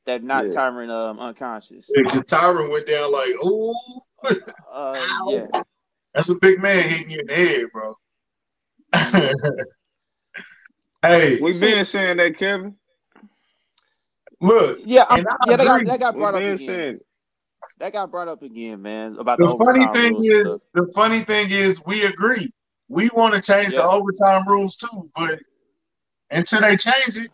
[0.05, 0.59] that knocked Yeah.
[0.59, 1.91] Tyron um unconscious.
[1.95, 3.75] because Tyrann went down like, ooh,
[4.73, 5.63] Uh, yeah,
[6.15, 7.97] that's a big man hitting you in the head, bro.
[11.03, 12.77] hey, we've been saying that, Kevin.
[14.41, 15.57] look, yeah, I'm, And I yeah.
[15.57, 15.87] That got agree.
[15.87, 16.59] that got We brought up been again.
[16.59, 16.99] saying.
[17.79, 19.17] That got brought up again, man.
[19.19, 20.61] About the, the funny thing rules is, stuff.
[20.75, 22.53] the funny thing is, we agree.
[22.89, 25.39] We want to change the overtime rules too, but
[26.31, 27.31] until they change it,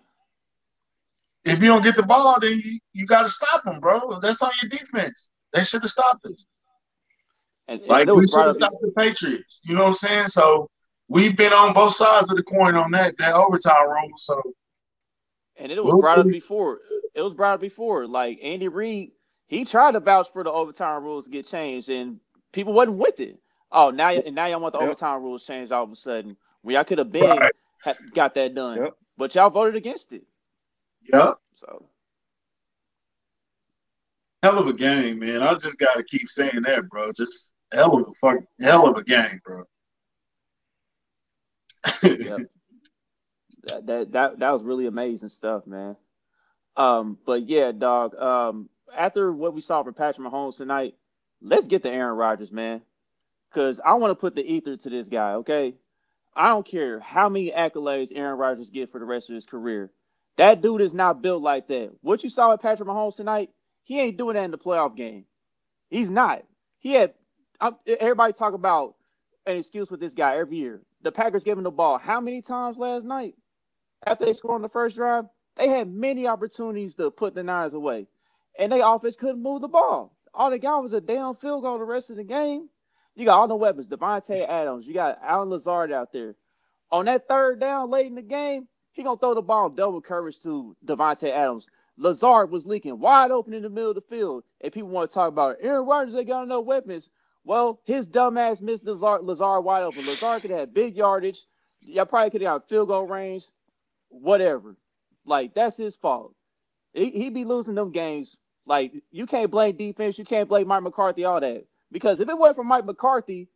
[1.45, 4.21] if you don't get the ball, then you, you got to stop them, bro.
[4.21, 5.31] That's on your defense.
[5.53, 6.45] They should have stopped this.
[7.69, 9.61] and, and Like it we should brought have stopped the Patriots.
[9.65, 10.29] You know what I'm saying?
[10.29, 10.69] So
[11.09, 14.11] we've been on both sides of the coin on that that overtime rule.
[14.17, 14.41] So
[15.57, 16.81] And it was We'll brought up before.
[17.15, 18.07] It was brought up before.
[18.07, 19.13] Like Andy Reid,
[19.47, 22.21] he tried to vouch for the overtime rules to get changed, and
[22.53, 23.39] people wasn't with it.
[23.73, 24.89] Oh, now and now y'all want the Yep.
[24.89, 26.37] overtime rules changed all of a sudden.
[26.63, 27.53] When y'all could have been Right.
[27.85, 28.95] ha- got that done, Yep.
[29.17, 30.23] but y'all voted against it.
[31.13, 31.39] Yep.
[31.55, 31.85] So
[34.43, 35.43] hell of a game, man.
[35.43, 37.13] I just got to keep saying that, bro.
[37.13, 39.65] Just hell of a fuck, hell of a game, bro.
[42.19, 42.43] Yep.
[43.65, 45.97] that, that that that was really amazing stuff, man.
[46.77, 48.15] Um, but yeah, dog.
[48.17, 50.95] Um, after what we saw from Patrick Mahomes tonight,
[51.43, 52.83] let's get the Aaron Rodgers, man.
[53.53, 55.75] Cause I want to put the ether to this guy, okay?
[56.37, 59.91] I don't care how many accolades Aaron Rodgers get for the rest of his career.
[60.37, 61.93] That dude is not built like that.
[62.03, 63.51] What you saw with Patrick Mahomes tonight,
[63.85, 65.25] he ain't doing that in the playoff game.
[65.91, 66.45] He's not.
[66.79, 67.15] He had
[67.61, 68.95] I'm, everybody talk about
[69.47, 70.83] an excuse with this guy every year.
[71.03, 73.35] The Packers gave him the ball how many times last night
[74.07, 75.25] after they scored on the first drive?
[75.57, 78.07] They had many opportunities to put the Niners away,
[78.59, 80.17] and they offense couldn't move the ball.
[80.35, 82.69] All they got was a damn field goal the rest of the game.
[83.17, 84.87] You got all the weapons, Davante Adams.
[84.87, 86.37] You got Allen Lazard out there.
[86.93, 90.41] On that third down late in the game, he gonna throw the ball double coverage
[90.43, 91.69] to Davante Adams.
[91.97, 94.45] Lazard was leaking wide open in the middle of the field.
[94.61, 97.11] And people want to talk about Aaron Rodgers, they got enough weapons.
[97.45, 100.05] Well, his dumbass missed Lazard, Lazard wide open.
[100.07, 101.41] Lazard could have big yardage.
[101.87, 103.47] Y'all probably could have field goal range,
[104.09, 104.77] whatever.
[105.25, 106.35] Like, that's his fault.
[106.93, 108.37] He, he be losing them games.
[108.67, 110.19] Like, you can't blame defense.
[110.19, 111.65] You can't blame Mike McCarthy, all that.
[111.91, 113.49] Because if it wasn't for Mike McCarthy,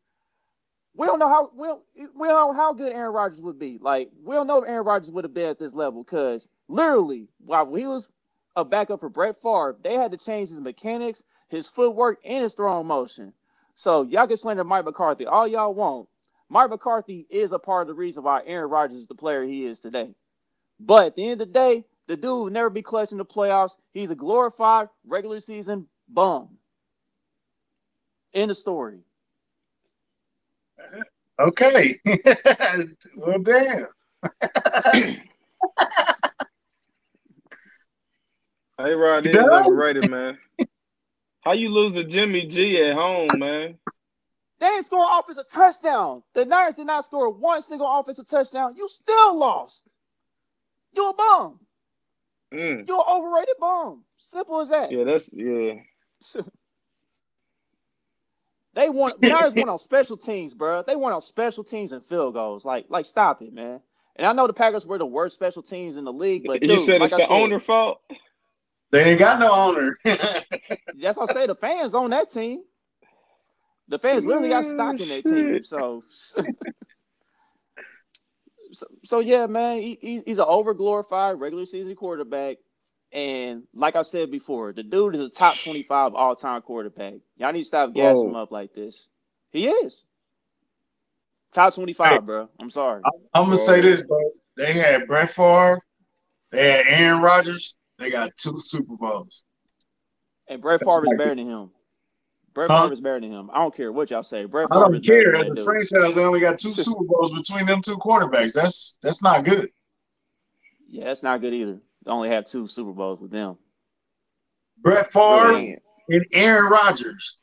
[0.95, 3.79] we don't know how we don't, we don't know how good Aaron Rodgers would be.
[3.81, 7.29] Like we don't know if Aaron Rodgers would have been at this level because literally
[7.45, 8.09] while he was
[8.57, 12.55] a backup for Brett Favre, they had to change his mechanics, his footwork, and his
[12.55, 13.33] throwing motion.
[13.75, 16.09] So y'all can slander Mike McCarthy all y'all want.
[16.49, 19.65] Mike McCarthy is a part of the reason why Aaron Rodgers is the player he
[19.65, 20.15] is today.
[20.79, 23.25] But at the end of the day, the dude will never be clutch in the
[23.25, 23.77] playoffs.
[23.95, 26.59] He's a glorified regular season bum.
[28.35, 29.01] In the story.
[31.39, 32.01] Okay.
[33.17, 33.87] well, damn.
[38.79, 40.39] Hey, Rod, this is overrated, man.
[41.43, 43.79] How you lose to Jimmy G at home, man?
[44.61, 46.23] They ain't score an offensive touchdown.
[46.35, 48.77] The Niners did not score one single offensive touchdown.
[48.77, 49.89] You still lost.
[50.95, 51.59] You a bum.
[52.55, 52.87] Mm.
[52.87, 54.05] You're an overrated bum.
[54.19, 54.93] Simple as that.
[54.93, 55.75] Yeah, that's yeah.
[58.75, 60.85] they want the Niners won on special teams, bro.
[60.87, 62.65] They won on special teams and field goals.
[62.65, 63.81] Like, like, stop it, man.
[64.15, 66.69] And I know the Packers were the worst special teams in the league, but you
[66.69, 68.01] dude, said like it's I the said, owner fault.
[68.93, 69.97] They ain't got no owner.
[70.05, 71.47] That's what I say.
[71.47, 72.63] The fans on that team.
[73.89, 75.65] The fans literally got stock in that team.
[75.65, 76.05] So,
[78.73, 82.59] so, so yeah, man, he, he's an over glorified regular season quarterback.
[83.13, 87.15] And like I said before, the dude is a top 25 all time quarterback.
[87.37, 88.43] Y'all need to stop gassing him oh.
[88.43, 89.09] up like this.
[89.53, 90.05] He is.
[91.53, 92.49] Top 25, hey, bro.
[92.59, 93.03] I'm sorry.
[93.35, 94.19] I'm, going to say this, bro.
[94.57, 95.81] They had Brett Favre,
[96.51, 99.45] they had Aaron Rodgers, they got two Super Bowls.
[100.49, 101.71] And Brett Favre is better than him.
[102.53, 102.83] Brett huh?
[102.83, 103.51] Favre is better than him.
[103.53, 104.45] I don't care what y'all say.
[104.45, 105.37] Brett Favre I don't care.
[105.37, 108.53] As a franchise, they only got two Super Bowls between them two quarterbacks.
[108.53, 109.71] That's that's not good.
[110.89, 111.79] Yeah, that's not good either.
[112.05, 113.57] They only have two Super Bowls with them.
[114.79, 115.77] Brett Favre Man.
[116.09, 117.39] and Aaron Rodgers.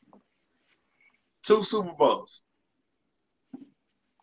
[1.42, 2.42] Two Super Bowls.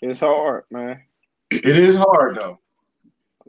[0.01, 1.01] It's hard, man.
[1.49, 2.59] It is hard though.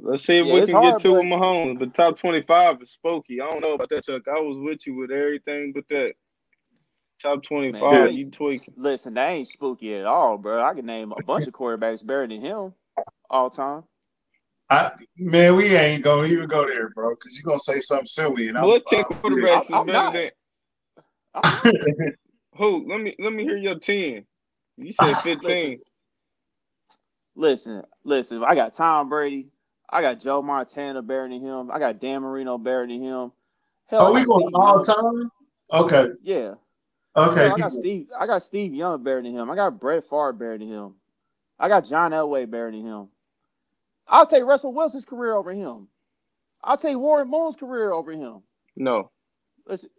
[0.00, 1.20] Let's see if yeah, we can hard, get two but...
[1.20, 1.78] of Mahomes.
[1.78, 3.40] But top 25 is spooky.
[3.40, 4.22] I don't know about that, Chuck.
[4.28, 6.14] I was with you with everything but that.
[7.20, 8.74] Top 25, man, you tweaking.
[8.76, 10.62] Listen, that ain't spooky at all, bro.
[10.62, 12.74] I can name a bunch of quarterbacks better than him
[13.28, 13.82] all time.
[14.70, 18.48] I, man, we ain't gonna even go there, bro, because you're gonna say something silly.
[18.48, 20.30] And what ten quarterbacks is better
[21.42, 22.14] than
[22.54, 22.86] who?
[22.88, 24.24] Let me let me hear your ten.
[24.76, 25.80] You said fifteen.
[27.34, 29.48] listen, listen, I got Tom Brady,
[29.90, 31.70] I got Joe Montana better than him.
[31.70, 33.32] I got Dan Marino better than him.
[33.86, 35.30] Hell, Are we going all time?
[35.72, 36.08] Okay.
[36.22, 36.54] Yeah.
[37.16, 37.44] Okay.
[37.44, 38.08] Hell, I got Steve.
[38.18, 39.50] I got Steve Young better than him.
[39.50, 40.94] I got Brett Favre better than him.
[41.58, 43.08] I got John Elway better than him.
[44.06, 45.88] I'll take Russell Wilson's career over him.
[46.62, 48.42] I'll take Warren Moon's career over him.
[48.76, 49.10] No.
[49.66, 49.90] Listen,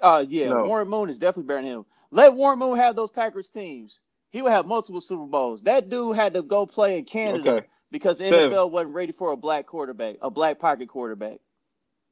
[0.00, 0.64] uh, yeah, no.
[0.64, 1.86] Warren Moon is definitely better than him.
[2.10, 4.00] Let Warren Moon have those Packers teams.
[4.30, 5.62] He would have multiple Super Bowls.
[5.62, 8.50] That dude had to go play in Canada okay because the Seven.
[8.50, 11.38] NFL wasn't ready for a black quarterback, a black pocket quarterback.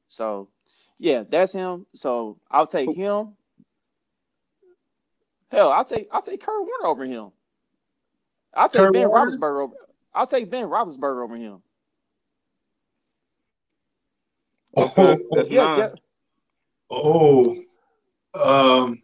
[0.07, 0.49] So,
[0.97, 1.85] yeah, that's him.
[1.95, 3.33] So I'll take him.
[5.51, 7.31] Hell, I'll take I'll take Kurt Warner over him.
[8.53, 9.31] I'll take Kurt Ben Warner?
[9.37, 9.73] Roethlisberger over.
[10.13, 11.61] I'll take Ben Roethlisberger over him.
[14.75, 15.17] Oh,
[15.49, 15.89] yeah, yeah.
[16.91, 17.55] Oh,
[18.33, 19.01] um,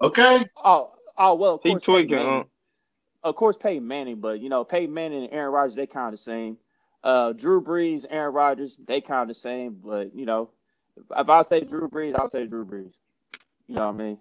[0.00, 0.46] okay.
[0.56, 1.54] Oh, oh well.
[1.54, 2.44] Of he tweaking.
[3.22, 6.12] Of course, Peyton Manning, but you know, Peyton Manning and Aaron Rodgers, they kind of
[6.12, 6.56] the same.
[7.02, 9.78] Uh, Drew Brees, Aaron Rodgers, they kind of the same.
[9.82, 10.50] But you know,
[11.16, 12.94] if I say Drew Brees, I'll say Drew Brees.
[13.66, 14.18] You know what I mean?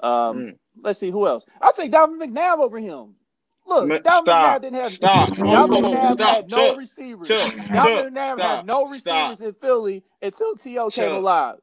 [0.00, 0.56] Um, mm.
[0.82, 1.44] Let's see who else.
[1.60, 3.14] I'll take Donovan McNabb over him.
[3.66, 5.28] Look, Donovan McNabb didn't have stop.
[5.36, 6.36] Donovan McNabb stop.
[6.36, 7.28] had no receivers.
[7.28, 9.02] Chuck, Donovan McNabb had no receivers
[9.38, 9.40] stop.
[9.40, 10.90] in Philly until T.O.
[10.90, 11.56] came alive.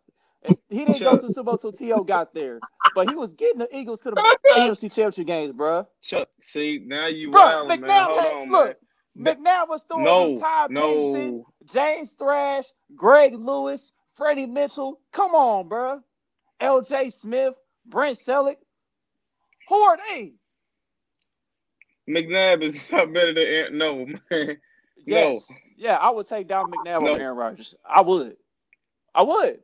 [0.70, 2.04] He didn't go to the Super Bowl till T.O.
[2.04, 2.60] got there,
[2.96, 5.88] but he was getting the Eagles to the AFC Championship games, bro.
[6.02, 7.82] Chuck, see now you Bro, wild, man.
[7.82, 8.78] McNabb Hold had- on, look,
[9.16, 9.36] man.
[9.38, 11.48] McNabb was throwing No, to Todd Pinkston, no.
[11.66, 12.66] James Thrash,
[12.96, 15.00] Greg Lewis, Freddie Mitchell.
[15.12, 16.02] Come on, bro.
[16.60, 17.10] L.J.
[17.10, 18.56] Smith, Brent Celek.
[19.70, 20.34] Who are they?
[22.10, 23.78] McNabb is not better than Aaron.
[23.78, 24.58] No, man.
[25.06, 25.46] Yes.
[25.78, 27.10] Yeah, I would take down McNabb No.
[27.12, 27.76] over Aaron Rodgers.
[27.88, 28.36] I would.
[29.14, 29.60] I would.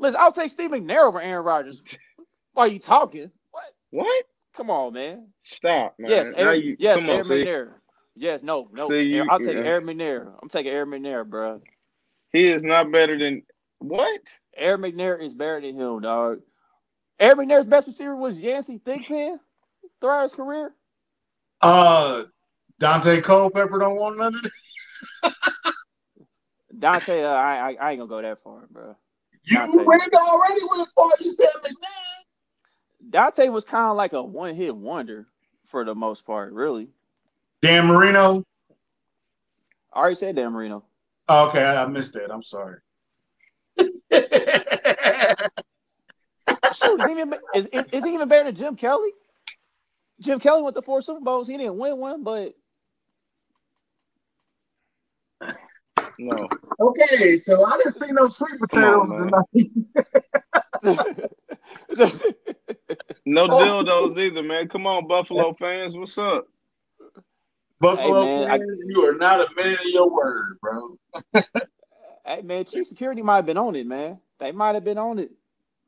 [0.00, 1.82] Listen, I'll take Steve McNair over Aaron Rodgers.
[2.54, 3.30] Why are you talking?
[3.50, 3.64] What?
[3.90, 4.24] What?
[4.56, 5.28] Come on, man.
[5.44, 6.10] Stop, man.
[6.10, 7.34] yes, Aaron, you, yes, come on, Aaron see.
[7.44, 7.68] McNair.
[8.16, 8.88] Yes, no, no.
[8.88, 9.62] See, you- I'll take yeah.
[9.62, 10.32] Air McNair.
[10.42, 11.60] I'm taking Air McNair, bro.
[12.32, 13.42] He is not better than
[13.78, 14.20] what?
[14.56, 16.40] Air McNair is better than him, dog.
[17.18, 19.36] Air McNair's best receiver was Yancey Thigpen
[20.00, 20.72] throughout his career.
[21.60, 22.24] Uh,
[22.80, 24.42] Daunte Culpepper don't want none of
[25.22, 25.34] that.
[26.78, 28.96] Daunte, uh, I, I I ain't gonna go that far, bro.
[29.50, 29.84] You Daunte.
[29.84, 33.10] went already with as far you said McNabb.
[33.10, 35.26] Daunte was kind of like a one hit wonder
[35.66, 36.88] for the most part, really.
[37.60, 38.44] Dan Marino.
[39.92, 40.84] I already said Dan Marino.
[41.28, 42.32] Oh, okay, I, I missed that.
[42.32, 42.78] I'm sorry.
[43.76, 43.92] Shoot,
[47.00, 49.10] is he, even, is, is, is he even better than Jim Kelly?
[50.20, 51.48] Jim Kelly went to four Super Bowls.
[51.48, 52.54] He didn't win one, but
[56.22, 56.48] No.
[56.78, 59.44] okay, so I didn't see no sweet potatoes on,
[60.82, 61.30] tonight.
[63.26, 64.68] No dildos either, man.
[64.68, 65.96] Come on, Buffalo fans.
[65.96, 66.46] What's up?
[67.80, 70.98] Buffalo Hey, man, I- fans, you are not a man of your word, bro.
[72.26, 74.18] hey man, Chief Security might have been on it, man.
[74.38, 75.30] They might have been on it.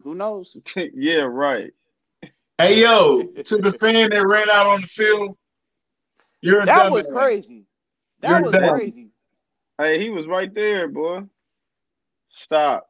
[0.02, 0.56] Who knows?
[0.94, 1.72] yeah, right.
[2.58, 5.36] Hey yo, to the fan that ran out on the field,
[6.40, 7.12] you're a That was dumbass.
[7.12, 7.66] crazy.
[8.20, 8.70] That You're was dumb.
[8.70, 9.11] crazy.
[9.78, 11.22] Hey, he was right there, boy.
[12.30, 12.88] Stop.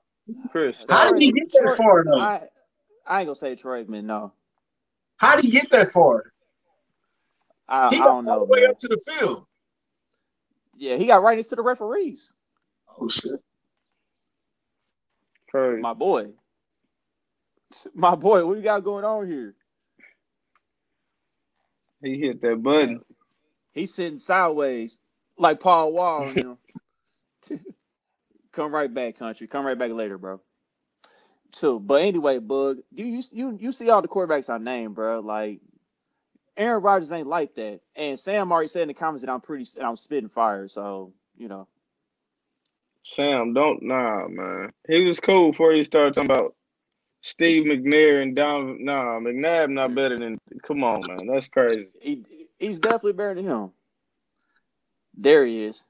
[0.50, 2.18] Chris, How did he get that far though?
[2.20, 2.40] I,
[3.06, 4.06] I ain't gonna say Troy man.
[4.06, 4.32] No,
[5.16, 6.32] How did he get that far?
[7.68, 8.46] I, He I don't all know.
[8.46, 8.70] the way man.
[8.70, 9.46] up to the field.
[10.76, 12.32] Yeah, he got right into the referees.
[12.98, 13.40] Oh shit.
[15.50, 15.80] Crazy.
[15.82, 16.28] My boy.
[17.94, 19.54] My boy, what you got going on here?
[22.02, 23.00] He hit that button.
[23.72, 24.98] He's sitting sideways
[25.42, 26.32] like Paul Wall.
[26.32, 26.58] You
[27.50, 27.58] know.
[28.52, 29.46] Come right back, country.
[29.46, 30.40] Come right back later, bro.
[31.52, 35.20] So, but anyway, Bug, you you you, you see all the quarterbacks I named, bro.
[35.20, 35.60] Like
[36.56, 39.66] Aaron Rodgers ain't like that, and Sam already said in the comments that I'm pretty,
[39.76, 40.68] that I'm spitting fire.
[40.68, 41.68] So you know,
[43.04, 44.72] Sam, don't nah, man.
[44.88, 46.54] He was cool before he started talking about
[47.22, 48.84] Steve McNair and Don.
[48.84, 50.38] Nah, McNabb not better than.
[50.62, 51.26] Come on, man.
[51.26, 51.88] That's crazy.
[52.00, 52.24] he
[52.58, 53.70] he's definitely better than him.
[55.16, 55.84] There he is,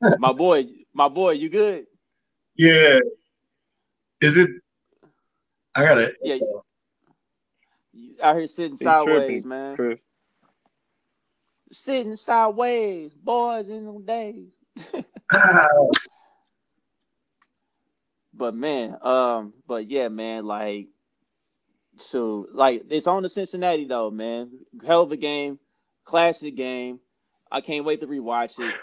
[0.18, 0.66] my boy.
[0.94, 1.86] My boy, you good?
[2.56, 2.98] Yeah.
[4.20, 4.50] Is it?
[5.74, 6.16] I got it.
[6.22, 6.38] Yeah.
[7.92, 9.76] You out here sitting He sideways, tripping, man.
[9.76, 9.98] Chris.
[11.70, 14.52] Sitting sideways, boys in them days.
[18.34, 20.86] But man, um, but yeah, man, like,
[21.96, 24.50] so like it's on the Cincinnati though, man.
[24.86, 25.58] Hell of a game,
[26.04, 27.00] classic game.
[27.50, 28.74] I can't wait to rewatch it.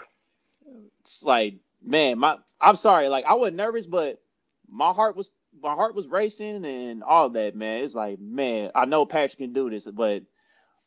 [1.02, 1.54] It's like,
[1.84, 4.20] man, my I'm sorry, like I was nervous, but
[4.68, 7.84] my heart was my heart was racing and all that, man.
[7.84, 10.22] It's like, man, I know Patrick can do this, but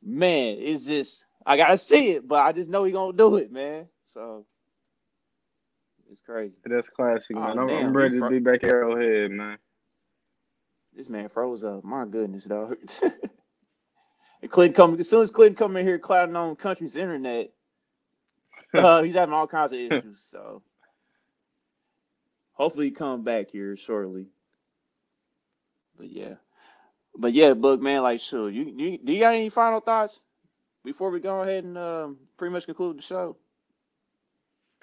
[0.03, 3.51] man, it's just I gotta see it, but I just know he gonna do it,
[3.51, 3.87] man.
[4.05, 4.45] So
[6.11, 6.57] it's crazy.
[6.65, 7.57] That's classic, Oh, man.
[7.59, 9.57] I'm, damn, I'm ready to be back Arrowhead, man.
[10.95, 11.83] This man froze up.
[11.83, 12.77] My goodness, dog.
[14.41, 17.51] and Clinton come as soon as Clinton come in here clouding on country's internet,
[18.73, 20.25] uh, he's having all kinds of issues.
[20.29, 20.61] So
[22.53, 24.27] hopefully he come back here shortly.
[25.97, 26.35] But yeah.
[27.17, 28.49] But yeah, Book man, like sure.
[28.49, 30.21] You, you do you got any final thoughts
[30.85, 33.35] before we go ahead and um, pretty much conclude the show?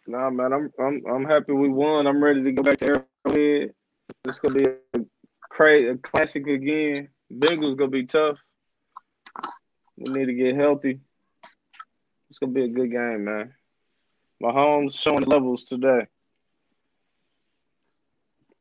[0.07, 0.53] Nah, man.
[0.53, 2.07] I'm I'm I'm happy we won.
[2.07, 3.75] I'm ready to go back to Arrowhead.
[4.25, 5.01] This gonna be a
[5.51, 7.09] crazy a classic again.
[7.33, 8.39] Bengals gonna be tough.
[9.97, 11.01] We need to get healthy.
[12.29, 13.55] It's gonna be a good game, man.
[14.43, 16.07] Mahomes showing the levels today.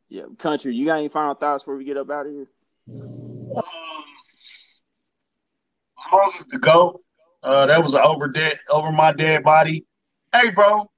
[0.10, 2.48] Yeah, country, you got any final thoughts before we get up out of here?
[3.58, 3.64] Um,
[6.12, 7.00] Moses to go.
[7.44, 9.86] Uh, that was an over dead over my dead body.
[10.34, 10.90] Hey, bro.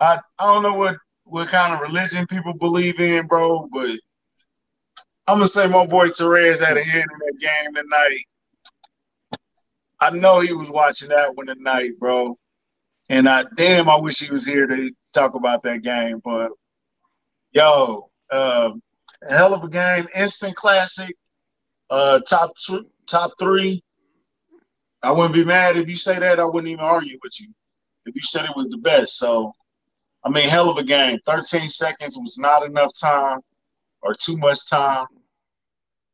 [0.00, 3.90] I I don't know what what kind of religion people believe in, bro, but
[5.26, 8.24] I'm gonna say my boy Therese had a hand in that game tonight.
[10.00, 12.38] I know he was watching that one tonight, bro.
[13.08, 16.50] And I damn, I wish he was here to talk about that game, but
[17.52, 18.70] Yo, uh,
[19.28, 21.16] hell of a game, instant classic,
[21.90, 22.50] uh, top
[23.06, 23.82] top three.
[25.02, 26.38] I wouldn't be mad if you say that.
[26.38, 27.48] I wouldn't even argue with you
[28.04, 29.16] if you said it was the best.
[29.16, 29.52] So,
[30.24, 31.18] I mean, hell of a game.
[31.26, 33.40] 13 seconds was not enough time
[34.02, 35.06] or too much time,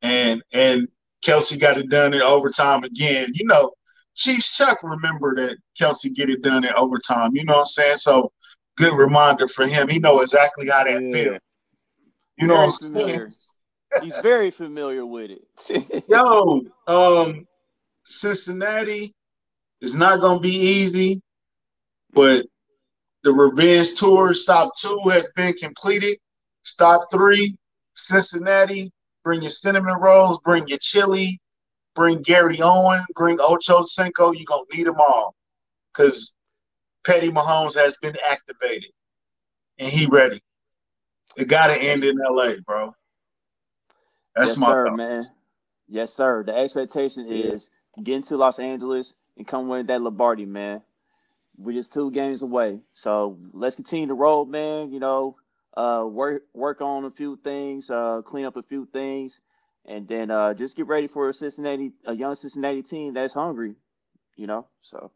[0.03, 0.87] and and
[1.27, 3.31] Kelce got it done in overtime again.
[3.33, 3.73] You know,
[4.17, 7.35] Chiefs Chuck remember that Kelce get it done in overtime.
[7.35, 7.97] You know what I'm saying?
[7.99, 8.33] So
[8.77, 9.89] good reminder for him.
[9.89, 11.13] He know exactly how that yeah.
[11.13, 11.39] feels.
[12.39, 13.29] You know what I'm saying?
[14.03, 16.05] He's very familiar with it.
[16.09, 17.47] Yo, um,
[18.05, 19.15] Cincinnati
[19.81, 21.23] is not gonna be easy,
[22.13, 22.45] but
[23.23, 26.19] the revenge tour stop two has been completed.
[26.65, 27.57] Stop three,
[27.95, 28.91] Cincinnati.
[29.23, 30.41] Bring your cinnamon rolls.
[30.45, 31.41] Bring your chili.
[31.95, 33.05] Bring Gary Owen.
[33.15, 34.33] Bring Ocho Cinco.
[34.33, 35.35] You're gonna need them all,
[35.93, 36.35] because
[37.05, 38.91] Petty Mahomes has been activated,
[39.79, 40.41] and he ready.
[41.37, 42.95] It got to end in L.A., bro.
[44.37, 44.97] That's yes, my sir, thoughts.
[44.97, 45.19] man.
[45.89, 46.43] Yes, sir.
[46.45, 47.71] The expectation is
[48.03, 50.83] get into Los Angeles and come win that Lombardi, man.
[51.57, 54.93] We're just two games away, so let's continue to roll, man.
[54.93, 55.37] You know,
[55.77, 59.41] uh, work work on a few things, uh, clean up a few things,
[59.87, 63.75] and then uh, just get ready for a Cincinnati, a young Cincinnati team that's hungry.
[64.37, 65.11] You know, so.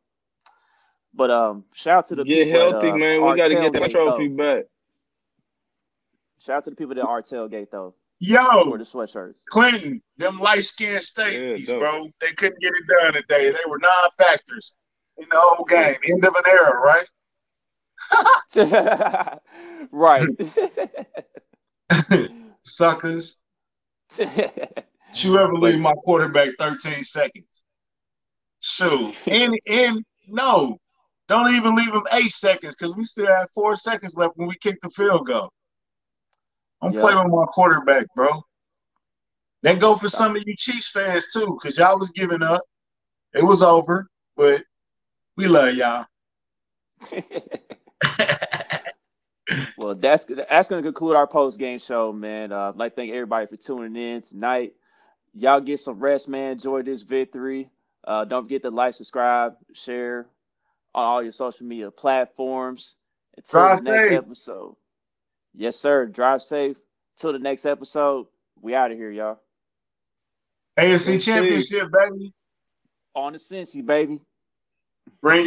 [1.14, 3.26] But um, shout out to the get people healthy, at, uh, man.
[3.26, 4.56] We got to get that trophy though.
[4.56, 4.64] back.
[6.38, 7.94] Shout out to the people that are tailgate though.
[8.20, 9.44] Yo, for the sweatshirts.
[9.48, 12.08] Clinton, them light skinned states, yeah, bro.
[12.20, 13.50] They couldn't get it done today.
[13.50, 14.76] They were non factors
[15.16, 15.96] in the whole game.
[16.04, 17.06] End of an era, right?
[19.92, 20.28] right.
[22.64, 23.40] Suckers.
[25.14, 27.64] you ever leave my quarterback 13 seconds?
[28.60, 29.14] Shoot.
[29.26, 30.78] And and no,
[31.28, 34.56] don't even leave him eight seconds because we still have four seconds left when we
[34.56, 35.50] kick the field goal.
[36.80, 38.42] I'm playing with my quarterback, bro.
[39.62, 42.62] That go for some of you Chiefs fans too, because y'all was giving up.
[43.34, 44.06] It was over,
[44.36, 44.62] but
[45.36, 46.06] we love y'all.
[49.78, 52.52] well, that's that's gonna conclude our post game show, man.
[52.52, 54.74] Uh, I'd like thank everybody for tuning in tonight.
[55.34, 56.52] Y'all get some rest, man.
[56.52, 57.70] Enjoy this victory.
[58.04, 60.26] Uh, don't forget to like, subscribe, share
[60.94, 62.96] on all your social media platforms.
[63.36, 64.18] Until Drive the next safe.
[64.18, 64.76] episode.
[65.54, 66.06] Yes, sir.
[66.06, 66.78] Drive safe.
[67.18, 68.26] Till the next episode.
[68.60, 69.40] We out of here, y'all.
[70.78, 72.32] AFC Championship, baby.
[73.14, 74.20] On the Cincy, baby.
[75.20, 75.46] Bring